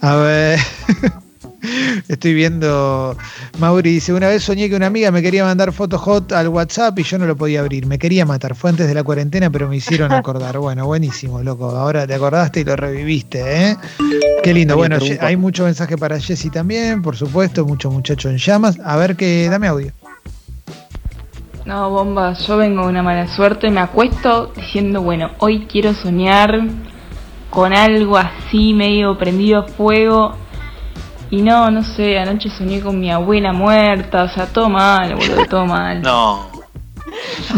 a 0.00 0.16
ver. 0.16 0.58
Estoy 2.08 2.34
viendo. 2.34 3.16
Mauri 3.58 3.92
dice: 3.92 4.12
Una 4.12 4.28
vez 4.28 4.42
soñé 4.42 4.68
que 4.68 4.76
una 4.76 4.86
amiga 4.86 5.10
me 5.10 5.22
quería 5.22 5.44
mandar 5.44 5.72
fotos 5.72 6.00
hot 6.00 6.32
al 6.32 6.48
WhatsApp 6.48 6.98
y 6.98 7.02
yo 7.04 7.18
no 7.18 7.26
lo 7.26 7.36
podía 7.36 7.60
abrir. 7.60 7.86
Me 7.86 7.98
quería 7.98 8.26
matar. 8.26 8.54
Fue 8.54 8.70
antes 8.70 8.88
de 8.88 8.94
la 8.94 9.04
cuarentena, 9.04 9.50
pero 9.50 9.68
me 9.68 9.76
hicieron 9.76 10.12
acordar. 10.12 10.58
Bueno, 10.58 10.86
buenísimo, 10.86 11.42
loco. 11.42 11.70
Ahora 11.70 12.06
te 12.06 12.14
acordaste 12.14 12.60
y 12.60 12.64
lo 12.64 12.76
reviviste, 12.76 13.70
¿eh? 13.70 13.76
Qué 14.42 14.52
lindo. 14.54 14.76
Bueno, 14.76 14.98
hay 15.20 15.36
mucho 15.36 15.64
mensaje 15.64 15.96
para 15.96 16.18
Jessy 16.18 16.50
también, 16.50 17.02
por 17.02 17.16
supuesto. 17.16 17.64
Mucho 17.64 17.90
muchacho 17.90 18.28
en 18.28 18.38
llamas. 18.38 18.78
A 18.84 18.96
ver 18.96 19.16
que. 19.16 19.48
Dame 19.48 19.68
audio. 19.68 19.92
No, 21.64 21.90
bomba, 21.90 22.32
yo 22.32 22.56
vengo 22.56 22.82
de 22.82 22.88
una 22.88 23.04
mala 23.04 23.28
suerte, 23.28 23.70
me 23.70 23.80
acuesto 23.80 24.52
diciendo, 24.56 25.00
bueno, 25.00 25.30
hoy 25.38 25.66
quiero 25.70 25.94
soñar 25.94 26.60
con 27.50 27.72
algo 27.72 28.16
así 28.16 28.74
medio 28.74 29.16
prendido 29.16 29.60
a 29.60 29.68
fuego. 29.68 30.41
Y 31.32 31.40
no, 31.40 31.70
no 31.70 31.82
sé, 31.82 32.18
anoche 32.18 32.50
soñé 32.50 32.82
con 32.82 33.00
mi 33.00 33.10
abuela 33.10 33.54
muerta, 33.54 34.24
o 34.24 34.28
sea, 34.28 34.46
todo 34.46 34.68
mal, 34.68 35.14
boludo, 35.14 35.46
todo 35.46 35.64
mal. 35.66 36.02
No. 36.02 36.52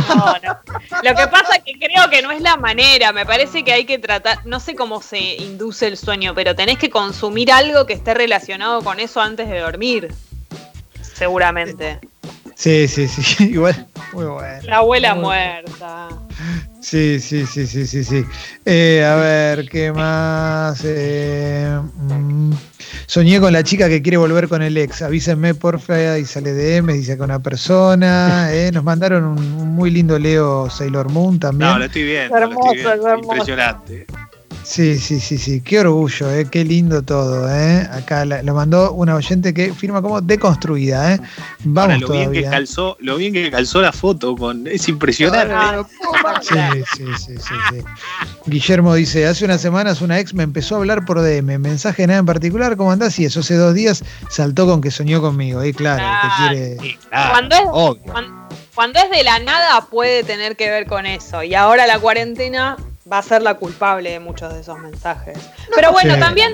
No, 0.09 0.25
no. 0.43 0.59
Lo 1.03 1.15
que 1.15 1.27
pasa 1.29 1.57
es 1.57 1.63
que 1.65 1.73
creo 1.79 2.09
que 2.11 2.23
no 2.23 2.31
es 2.31 2.41
la 2.41 2.57
manera. 2.57 3.13
Me 3.13 3.27
parece 3.27 3.63
que 3.63 3.73
hay 3.73 3.85
que 3.85 3.99
tratar. 3.99 4.39
No 4.47 4.59
sé 4.59 4.75
cómo 4.75 5.03
se 5.03 5.19
induce 5.37 5.87
el 5.87 5.97
sueño, 5.97 6.35
pero 6.35 6.55
tenés 6.55 6.79
que 6.79 6.89
consumir 6.89 7.53
algo 7.53 7.85
que 7.85 7.93
esté 7.93 8.15
relacionado 8.15 8.83
con 8.83 8.99
eso 9.01 9.21
antes 9.21 9.49
de 9.49 9.59
dormir. 9.61 10.13
Seguramente. 11.03 12.01
Sí, 12.55 12.89
sí, 12.89 13.07
sí. 13.09 13.45
Igual. 13.53 13.87
Muy 14.13 14.25
bueno. 14.25 14.63
La 14.65 14.77
abuela 14.79 15.15
Muy- 15.15 15.25
muerta. 15.25 16.09
Sí, 16.81 17.21
sí, 17.21 17.47
sí, 17.47 17.67
sí, 17.67 17.87
sí, 17.87 18.03
sí. 18.05 18.25
Eh, 18.65 19.05
a 19.05 19.15
ver, 19.17 19.69
¿qué 19.69 19.93
más? 19.93 20.81
Eh, 20.85 21.79
mm, 21.97 22.53
soñé 23.07 23.41
con 23.41 23.53
la 23.53 23.63
chica 23.63 23.89
que 23.89 24.03
quiere 24.03 24.17
volver 24.17 24.49
con 24.49 24.63
el 24.63 24.77
ex. 24.77 25.03
Avísenme, 25.03 25.55
porfa, 25.55 26.19
y 26.19 26.25
sale 26.25 26.53
DM, 26.53 26.93
dice 26.93 27.17
con 27.17 27.31
una 27.31 27.41
persona. 27.41 28.49
Eh, 28.53 28.71
nos 28.73 28.85
mandaron 28.85 29.25
un, 29.25 29.39
un 29.39 29.69
muy 29.75 29.91
lindo 29.91 30.19
Leo 30.19 30.69
Sailor 30.71 31.11
Moon 31.11 31.39
también. 31.39 31.71
No, 31.71 31.79
lo 31.79 31.85
estoy 31.85 32.05
viendo. 32.05 32.37
lo 32.39 32.43
Hermoso, 32.47 32.73
estoy 32.75 32.85
viendo. 32.93 33.09
hermoso. 33.09 33.33
Impresionante. 33.33 34.07
Sí, 34.65 34.99
sí, 34.99 35.21
sí, 35.21 35.37
sí. 35.39 35.61
Qué 35.61 35.81
orgullo, 35.81 36.31
eh. 36.33 36.47
Qué 36.51 36.65
lindo 36.65 37.03
todo, 37.03 37.49
eh. 37.55 37.87
Acá 37.93 38.25
la- 38.25 38.43
lo 38.43 38.55
mandó 38.55 38.93
una 38.93 39.15
oyente 39.15 39.53
que 39.53 39.73
firma 39.75 40.01
como 40.01 40.21
deconstruida, 40.23 41.15
eh. 41.15 41.21
Vamos 41.65 41.95
Ahora, 41.95 41.99
lo 41.99 42.09
bien 42.09 42.23
que 42.33 42.41
todavía. 42.41 42.51
calzó, 42.51 42.97
lo 43.01 43.17
bien 43.17 43.33
que 43.35 43.51
calzó 43.51 43.83
la 43.83 43.93
foto 43.93 44.35
con. 44.35 44.67
Es 44.67 44.89
impresionante. 44.89 45.53
Ah, 45.55 45.85
Sí, 46.41 46.55
sí, 46.97 47.05
sí, 47.19 47.33
sí, 47.37 47.55
sí. 47.71 47.85
Guillermo 48.47 48.95
dice, 48.95 49.27
hace 49.27 49.45
unas 49.45 49.61
semanas 49.61 50.01
una 50.01 50.19
ex 50.19 50.33
me 50.35 50.43
empezó 50.43 50.75
a 50.77 50.79
hablar 50.79 51.05
por 51.05 51.21
DM, 51.21 51.59
mensaje 51.59 52.07
nada 52.07 52.21
en 52.21 52.27
particular, 52.27 52.77
¿cómo 52.77 52.91
andás? 52.93 53.19
Y 53.19 53.25
eso 53.27 53.41
hace 53.41 53.55
dos 53.57 53.75
días 53.75 54.03
saltó 54.31 54.67
con 54.67 54.81
que 54.81 54.91
soñó 54.91 55.21
conmigo. 55.21 55.65
Y 55.65 55.73
claro, 55.73 55.99
Claro. 56.03 56.21
que 56.23 56.55
quiere... 56.55 56.77
Sí, 56.81 56.99
claro, 57.11 57.31
Cuando 57.33 57.57
es- 57.57 57.63
obvio. 57.71 58.03
Cuando, 58.13 58.49
cuando 58.75 58.99
es 59.01 59.11
de 59.11 59.23
la 59.25 59.39
nada 59.41 59.83
puede 59.91 60.25
tener 60.25 60.57
que 60.57 60.71
ver 60.71 60.87
con 60.87 61.07
eso. 61.07 61.43
Y 61.43 61.55
ahora 61.55 61.87
la 61.87 61.99
cuarentena 61.99 62.77
va 63.11 63.19
a 63.19 63.23
ser 63.23 63.43
la 63.43 63.55
culpable 63.55 64.11
de 64.11 64.21
muchos 64.21 64.53
de 64.55 64.61
esos 64.61 64.79
mensajes. 64.79 65.39
Pero 65.75 65.93
bueno, 65.93 66.15
Sí. 66.15 66.21
también, 66.21 66.53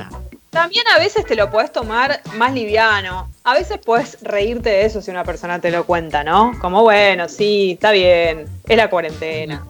también 0.50 0.84
a 0.94 0.98
veces 0.98 1.24
te 1.24 1.36
lo 1.36 1.50
podés 1.50 1.72
tomar 1.72 2.20
más 2.36 2.52
liviano. 2.52 3.30
A 3.44 3.54
veces 3.54 3.78
puedes 3.84 4.18
reírte 4.22 4.68
de 4.70 4.84
eso 4.84 5.00
si 5.00 5.10
una 5.10 5.24
persona 5.24 5.60
te 5.60 5.70
lo 5.70 5.84
cuenta, 5.84 6.24
¿no? 6.24 6.52
Como 6.60 6.82
bueno, 6.82 7.28
sí, 7.28 7.72
está 7.74 7.92
bien, 7.92 8.46
es 8.68 8.76
la 8.76 8.90
cuarentena. 8.90 9.64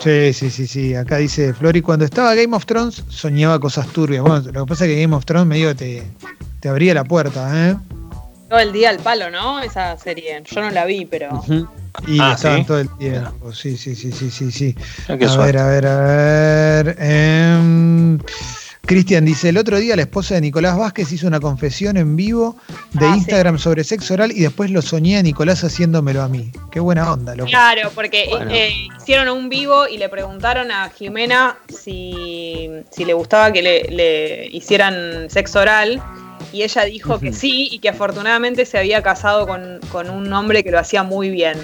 Sí, 0.00 0.32
sí, 0.32 0.50
sí, 0.50 0.66
sí. 0.66 0.94
Acá 0.94 1.18
dice 1.18 1.52
Flori, 1.52 1.82
cuando 1.82 2.06
estaba 2.06 2.34
Game 2.34 2.56
of 2.56 2.64
Thrones 2.64 3.04
soñaba 3.10 3.60
cosas 3.60 3.86
turbias. 3.88 4.22
Bueno, 4.22 4.50
lo 4.50 4.64
que 4.64 4.68
pasa 4.70 4.86
es 4.86 4.90
que 4.94 5.00
Game 5.02 5.14
of 5.14 5.26
Thrones 5.26 5.46
medio 5.46 5.68
que 5.68 5.74
te, 5.74 6.02
te 6.60 6.68
abría 6.70 6.94
la 6.94 7.04
puerta, 7.04 7.50
¿eh? 7.68 7.76
Todo 8.48 8.58
el 8.60 8.72
día 8.72 8.88
al 8.88 8.98
palo, 8.98 9.30
¿no? 9.30 9.60
Esa 9.60 9.96
serie. 9.98 10.42
Yo 10.50 10.60
no 10.62 10.70
la 10.70 10.86
vi, 10.86 11.04
pero. 11.04 11.44
Y 12.06 12.18
Ah, 12.20 12.32
estaban 12.36 12.60
¿sí? 12.60 12.66
todo 12.66 12.78
el 12.80 12.88
tiempo. 12.98 13.52
Sí, 13.52 13.76
sí, 13.76 13.94
sí, 13.94 14.12
sí, 14.12 14.30
sí, 14.30 14.50
sí. 14.50 14.74
Ah, 15.08 15.14
a 15.20 15.28
suerte. 15.28 15.52
ver, 15.52 15.58
a 15.58 15.66
ver, 15.66 15.86
a 15.86 15.96
ver. 16.82 16.96
em, 17.00 18.18
Cristian 18.86 19.24
dice, 19.24 19.50
el 19.50 19.58
otro 19.58 19.78
día 19.78 19.94
la 19.94 20.02
esposa 20.02 20.34
de 20.34 20.40
Nicolás 20.40 20.76
Vázquez 20.76 21.12
hizo 21.12 21.26
una 21.28 21.38
confesión 21.38 21.96
en 21.96 22.16
vivo 22.16 22.56
de 22.92 23.06
Ah, 23.06 23.12
sí. 23.12 23.18
Instagram 23.18 23.58
sobre 23.58 23.84
sexo 23.84 24.14
oral 24.14 24.32
y 24.32 24.40
después 24.40 24.70
lo 24.70 24.82
soñé 24.82 25.18
a 25.18 25.22
Nicolás 25.22 25.62
haciéndomelo 25.62 26.22
a 26.22 26.28
mí. 26.28 26.50
Qué 26.72 26.80
buena 26.80 27.12
onda, 27.12 27.36
loco. 27.36 27.50
Claro, 27.50 27.90
porque 27.94 28.26
Bueno. 28.30 28.50
eh, 28.52 28.88
hicieron 29.00 29.28
un 29.28 29.48
vivo 29.48 29.86
y 29.86 29.96
le 29.98 30.08
preguntaron 30.08 30.72
a 30.72 30.88
Jimena 30.90 31.56
si, 31.68 32.68
si 32.90 33.04
le 33.04 33.12
gustaba 33.12 33.52
que 33.52 33.62
le, 33.62 33.82
le 33.90 34.46
hicieran 34.50 35.28
sexo 35.30 35.60
oral. 35.60 36.02
Y 36.52 36.62
ella 36.62 36.84
dijo 36.84 37.18
que 37.20 37.32
sí 37.32 37.68
y 37.70 37.78
que 37.78 37.88
afortunadamente 37.88 38.64
se 38.66 38.78
había 38.78 39.02
casado 39.02 39.46
con, 39.46 39.80
con 39.92 40.10
un 40.10 40.32
hombre 40.32 40.64
que 40.64 40.70
lo 40.70 40.78
hacía 40.78 41.02
muy 41.02 41.30
bien. 41.30 41.58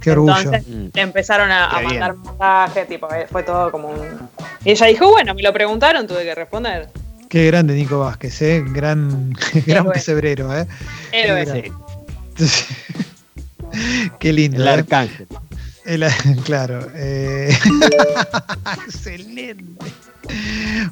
Qué 0.00 0.12
orgullo. 0.12 0.34
Entonces 0.38 0.66
Mm. 0.66 0.86
le 0.94 1.02
empezaron 1.02 1.50
a, 1.50 1.68
mandar 1.82 2.16
mensajes, 2.16 2.88
tipo, 2.88 3.12
eh, 3.12 3.26
fue 3.30 3.42
todo 3.42 3.70
como 3.70 3.88
un... 3.88 4.28
Y 4.64 4.70
ella 4.70 4.86
dijo, 4.86 5.08
bueno, 5.10 5.34
me 5.34 5.42
lo 5.42 5.52
preguntaron, 5.52 6.06
tuve 6.06 6.24
que 6.24 6.34
responder. 6.34 6.88
Qué 7.28 7.46
grande 7.46 7.74
Nico 7.74 7.98
Vázquez, 8.00 8.40
¿eh? 8.42 8.64
Gran, 8.66 9.32
gran 9.66 9.88
pesebrero, 9.90 10.56
¿eh? 10.56 10.66
Héroe. 11.12 11.46
Sí, 11.46 11.72
Qué 14.18 14.32
lindo. 14.32 14.62
el 14.62 14.68
¿eh? 14.68 14.70
arcángel. 14.70 15.26
El- 15.84 16.06
claro. 16.44 16.86
eh, 16.94 17.56
Excelente. 18.86 19.64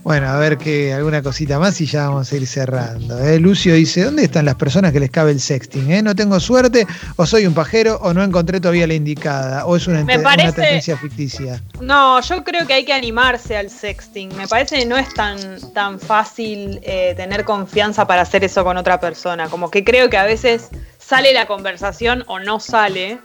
Bueno, 0.02 0.28
a 0.28 0.38
ver 0.38 0.58
que 0.58 0.92
alguna 0.92 1.22
cosita 1.22 1.58
más 1.58 1.80
y 1.80 1.86
ya 1.86 2.08
vamos 2.08 2.32
a 2.32 2.36
ir 2.36 2.46
cerrando. 2.46 3.18
¿eh? 3.18 3.38
Lucio 3.38 3.74
dice, 3.74 4.04
¿dónde 4.04 4.24
están 4.24 4.44
las 4.44 4.54
personas 4.54 4.92
que 4.92 5.00
les 5.00 5.10
cabe 5.10 5.32
el 5.32 5.40
sexting? 5.40 5.90
eh? 5.90 6.02
¿No 6.02 6.14
tengo 6.14 6.38
suerte? 6.40 6.86
¿O 7.16 7.26
soy 7.26 7.46
un 7.46 7.54
pajero? 7.54 7.96
¿O 8.02 8.14
no 8.14 8.22
encontré 8.22 8.60
todavía 8.60 8.86
la 8.86 8.94
indicada? 8.94 9.66
¿O 9.66 9.76
es 9.76 9.86
una, 9.86 10.04
Me 10.04 10.14
ente- 10.14 10.22
parece- 10.24 10.48
una 10.48 10.52
tendencia 10.54 10.96
ficticia? 10.96 11.62
No, 11.80 12.20
yo 12.20 12.44
creo 12.44 12.66
que 12.66 12.74
hay 12.74 12.84
que 12.84 12.92
animarse 12.92 13.56
al 13.56 13.70
sexting. 13.70 14.34
Me 14.36 14.46
parece 14.46 14.78
que 14.78 14.86
no 14.86 14.96
es 14.96 15.12
tan, 15.14 15.38
tan 15.72 15.98
fácil 16.00 16.80
eh, 16.82 17.14
tener 17.16 17.44
confianza 17.44 18.06
para 18.06 18.22
hacer 18.22 18.44
eso 18.44 18.64
con 18.64 18.76
otra 18.76 19.00
persona. 19.00 19.48
Como 19.48 19.70
que 19.70 19.84
creo 19.84 20.08
que 20.10 20.16
a 20.16 20.24
veces 20.24 20.68
sale 20.98 21.32
la 21.32 21.46
conversación 21.46 22.24
o 22.28 22.38
no 22.38 22.60
sale. 22.60 23.18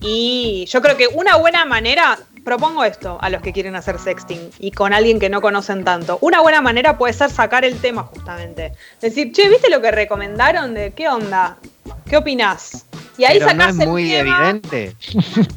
Y 0.00 0.66
yo 0.70 0.82
creo 0.82 0.96
que 0.96 1.06
una 1.08 1.36
buena 1.36 1.64
manera, 1.64 2.18
propongo 2.46 2.84
esto 2.84 3.18
a 3.20 3.28
los 3.28 3.42
que 3.42 3.52
quieren 3.52 3.74
hacer 3.74 3.98
sexting 3.98 4.50
y 4.60 4.70
con 4.70 4.92
alguien 4.92 5.18
que 5.18 5.28
no 5.28 5.40
conocen 5.40 5.82
tanto. 5.82 6.16
Una 6.20 6.40
buena 6.40 6.60
manera 6.62 6.96
puede 6.96 7.12
ser 7.12 7.28
sacar 7.28 7.64
el 7.64 7.76
tema 7.80 8.04
justamente. 8.04 8.72
Decir, 9.02 9.32
che, 9.32 9.48
¿viste 9.48 9.68
lo 9.68 9.82
que 9.82 9.90
recomendaron 9.90 10.72
de 10.72 10.92
qué 10.94 11.08
onda? 11.08 11.58
¿Qué 12.08 12.16
opinás? 12.16 12.86
Y 13.18 13.24
ahí 13.24 13.40
Pero 13.40 13.46
no 13.46 13.50
sacás 13.62 13.74
es 13.74 13.80
el 13.82 13.88
muy 13.88 14.08
tema. 14.08 14.38
evidente. 14.38 14.96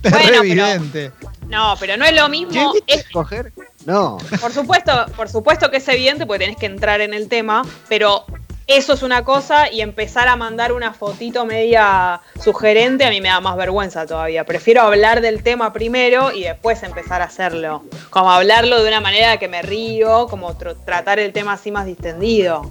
Es 0.04 0.12
Bueno, 0.12 0.18
re 0.18 0.24
pero- 0.28 0.42
evidente. 0.42 1.12
No, 1.48 1.76
pero 1.80 1.96
no 1.96 2.06
es 2.06 2.16
lo 2.16 2.28
mismo. 2.28 2.52
Che, 2.54 2.66
¿viste 2.80 2.94
Es- 2.96 3.06
escoger? 3.06 3.54
No. 3.86 4.18
por 4.42 4.52
supuesto, 4.52 4.92
por 5.16 5.30
supuesto 5.30 5.70
que 5.70 5.78
es 5.78 5.88
evidente 5.90 6.26
porque 6.26 6.46
tenés 6.46 6.58
que 6.58 6.66
entrar 6.66 7.02
en 7.02 7.14
el 7.14 7.28
tema, 7.30 7.62
pero 7.88 8.26
eso 8.70 8.94
es 8.94 9.02
una 9.02 9.24
cosa 9.24 9.72
y 9.72 9.82
empezar 9.82 10.28
a 10.28 10.36
mandar 10.36 10.74
una 10.74 10.94
fotito 10.94 11.44
media 11.44 12.22
sugerente 12.40 13.04
a 13.04 13.10
mí 13.10 13.20
me 13.20 13.28
da 13.30 13.42
más 13.42 13.58
vergüenza 13.58 14.06
todavía. 14.06 14.46
Prefiero 14.46 14.82
hablar 14.84 15.22
del 15.22 15.42
tema 15.42 15.74
primero 15.74 16.32
y 16.32 16.44
después 16.44 16.84
empezar 16.84 17.24
a 17.24 17.26
hacerlo. 17.26 17.84
Como 18.12 18.32
hablarlo 18.32 18.82
de 18.84 18.88
una 18.88 19.02
manera 19.02 19.38
que 19.38 19.48
me 19.48 19.64
río, 19.64 20.28
como 20.28 20.56
tr- 20.56 20.76
tratar 20.86 21.18
el 21.18 21.34
tema 21.34 21.54
así 21.54 21.72
más 21.72 21.88
distendido. 21.88 22.70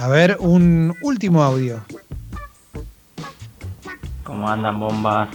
A 0.00 0.08
ver, 0.08 0.38
un 0.40 0.92
último 1.02 1.44
audio. 1.44 1.84
¿Cómo 4.24 4.48
andan 4.50 4.80
bombas? 4.80 5.28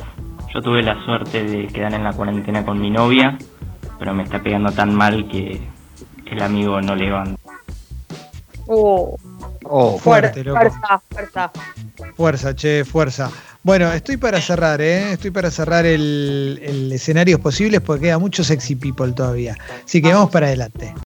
Yo 0.53 0.61
tuve 0.61 0.83
la 0.83 1.01
suerte 1.05 1.43
de 1.45 1.67
quedar 1.67 1.93
en 1.93 2.03
la 2.03 2.11
cuarentena 2.11 2.65
con 2.65 2.79
mi 2.79 2.89
novia, 2.91 3.37
pero 3.97 4.13
me 4.13 4.23
está 4.23 4.43
pegando 4.43 4.69
tan 4.71 4.93
mal 4.93 5.29
que 5.29 5.61
el 6.29 6.41
amigo 6.41 6.81
no 6.81 6.93
levanta. 6.93 7.39
Uh, 8.67 9.17
Oh, 9.65 9.97
Fuerte, 9.97 10.43
loco. 10.43 10.59
fuerza, 10.59 11.01
fuerza. 11.09 11.51
Fuerza, 12.15 12.55
che, 12.55 12.83
fuerza. 12.85 13.31
Bueno, 13.63 13.91
estoy 13.93 14.17
para 14.17 14.41
cerrar, 14.41 14.81
¿eh? 14.81 15.13
Estoy 15.13 15.31
para 15.31 15.49
cerrar 15.49 15.85
el, 15.85 16.59
el 16.61 16.91
escenarios 16.91 17.39
posibles 17.39 17.81
porque 17.81 18.03
queda 18.03 18.19
mucho 18.19 18.43
sexy 18.43 18.75
people 18.75 19.11
todavía. 19.13 19.55
Así 19.85 20.01
que 20.01 20.13
vamos 20.13 20.29
para 20.31 20.47
adelante. 20.47 20.93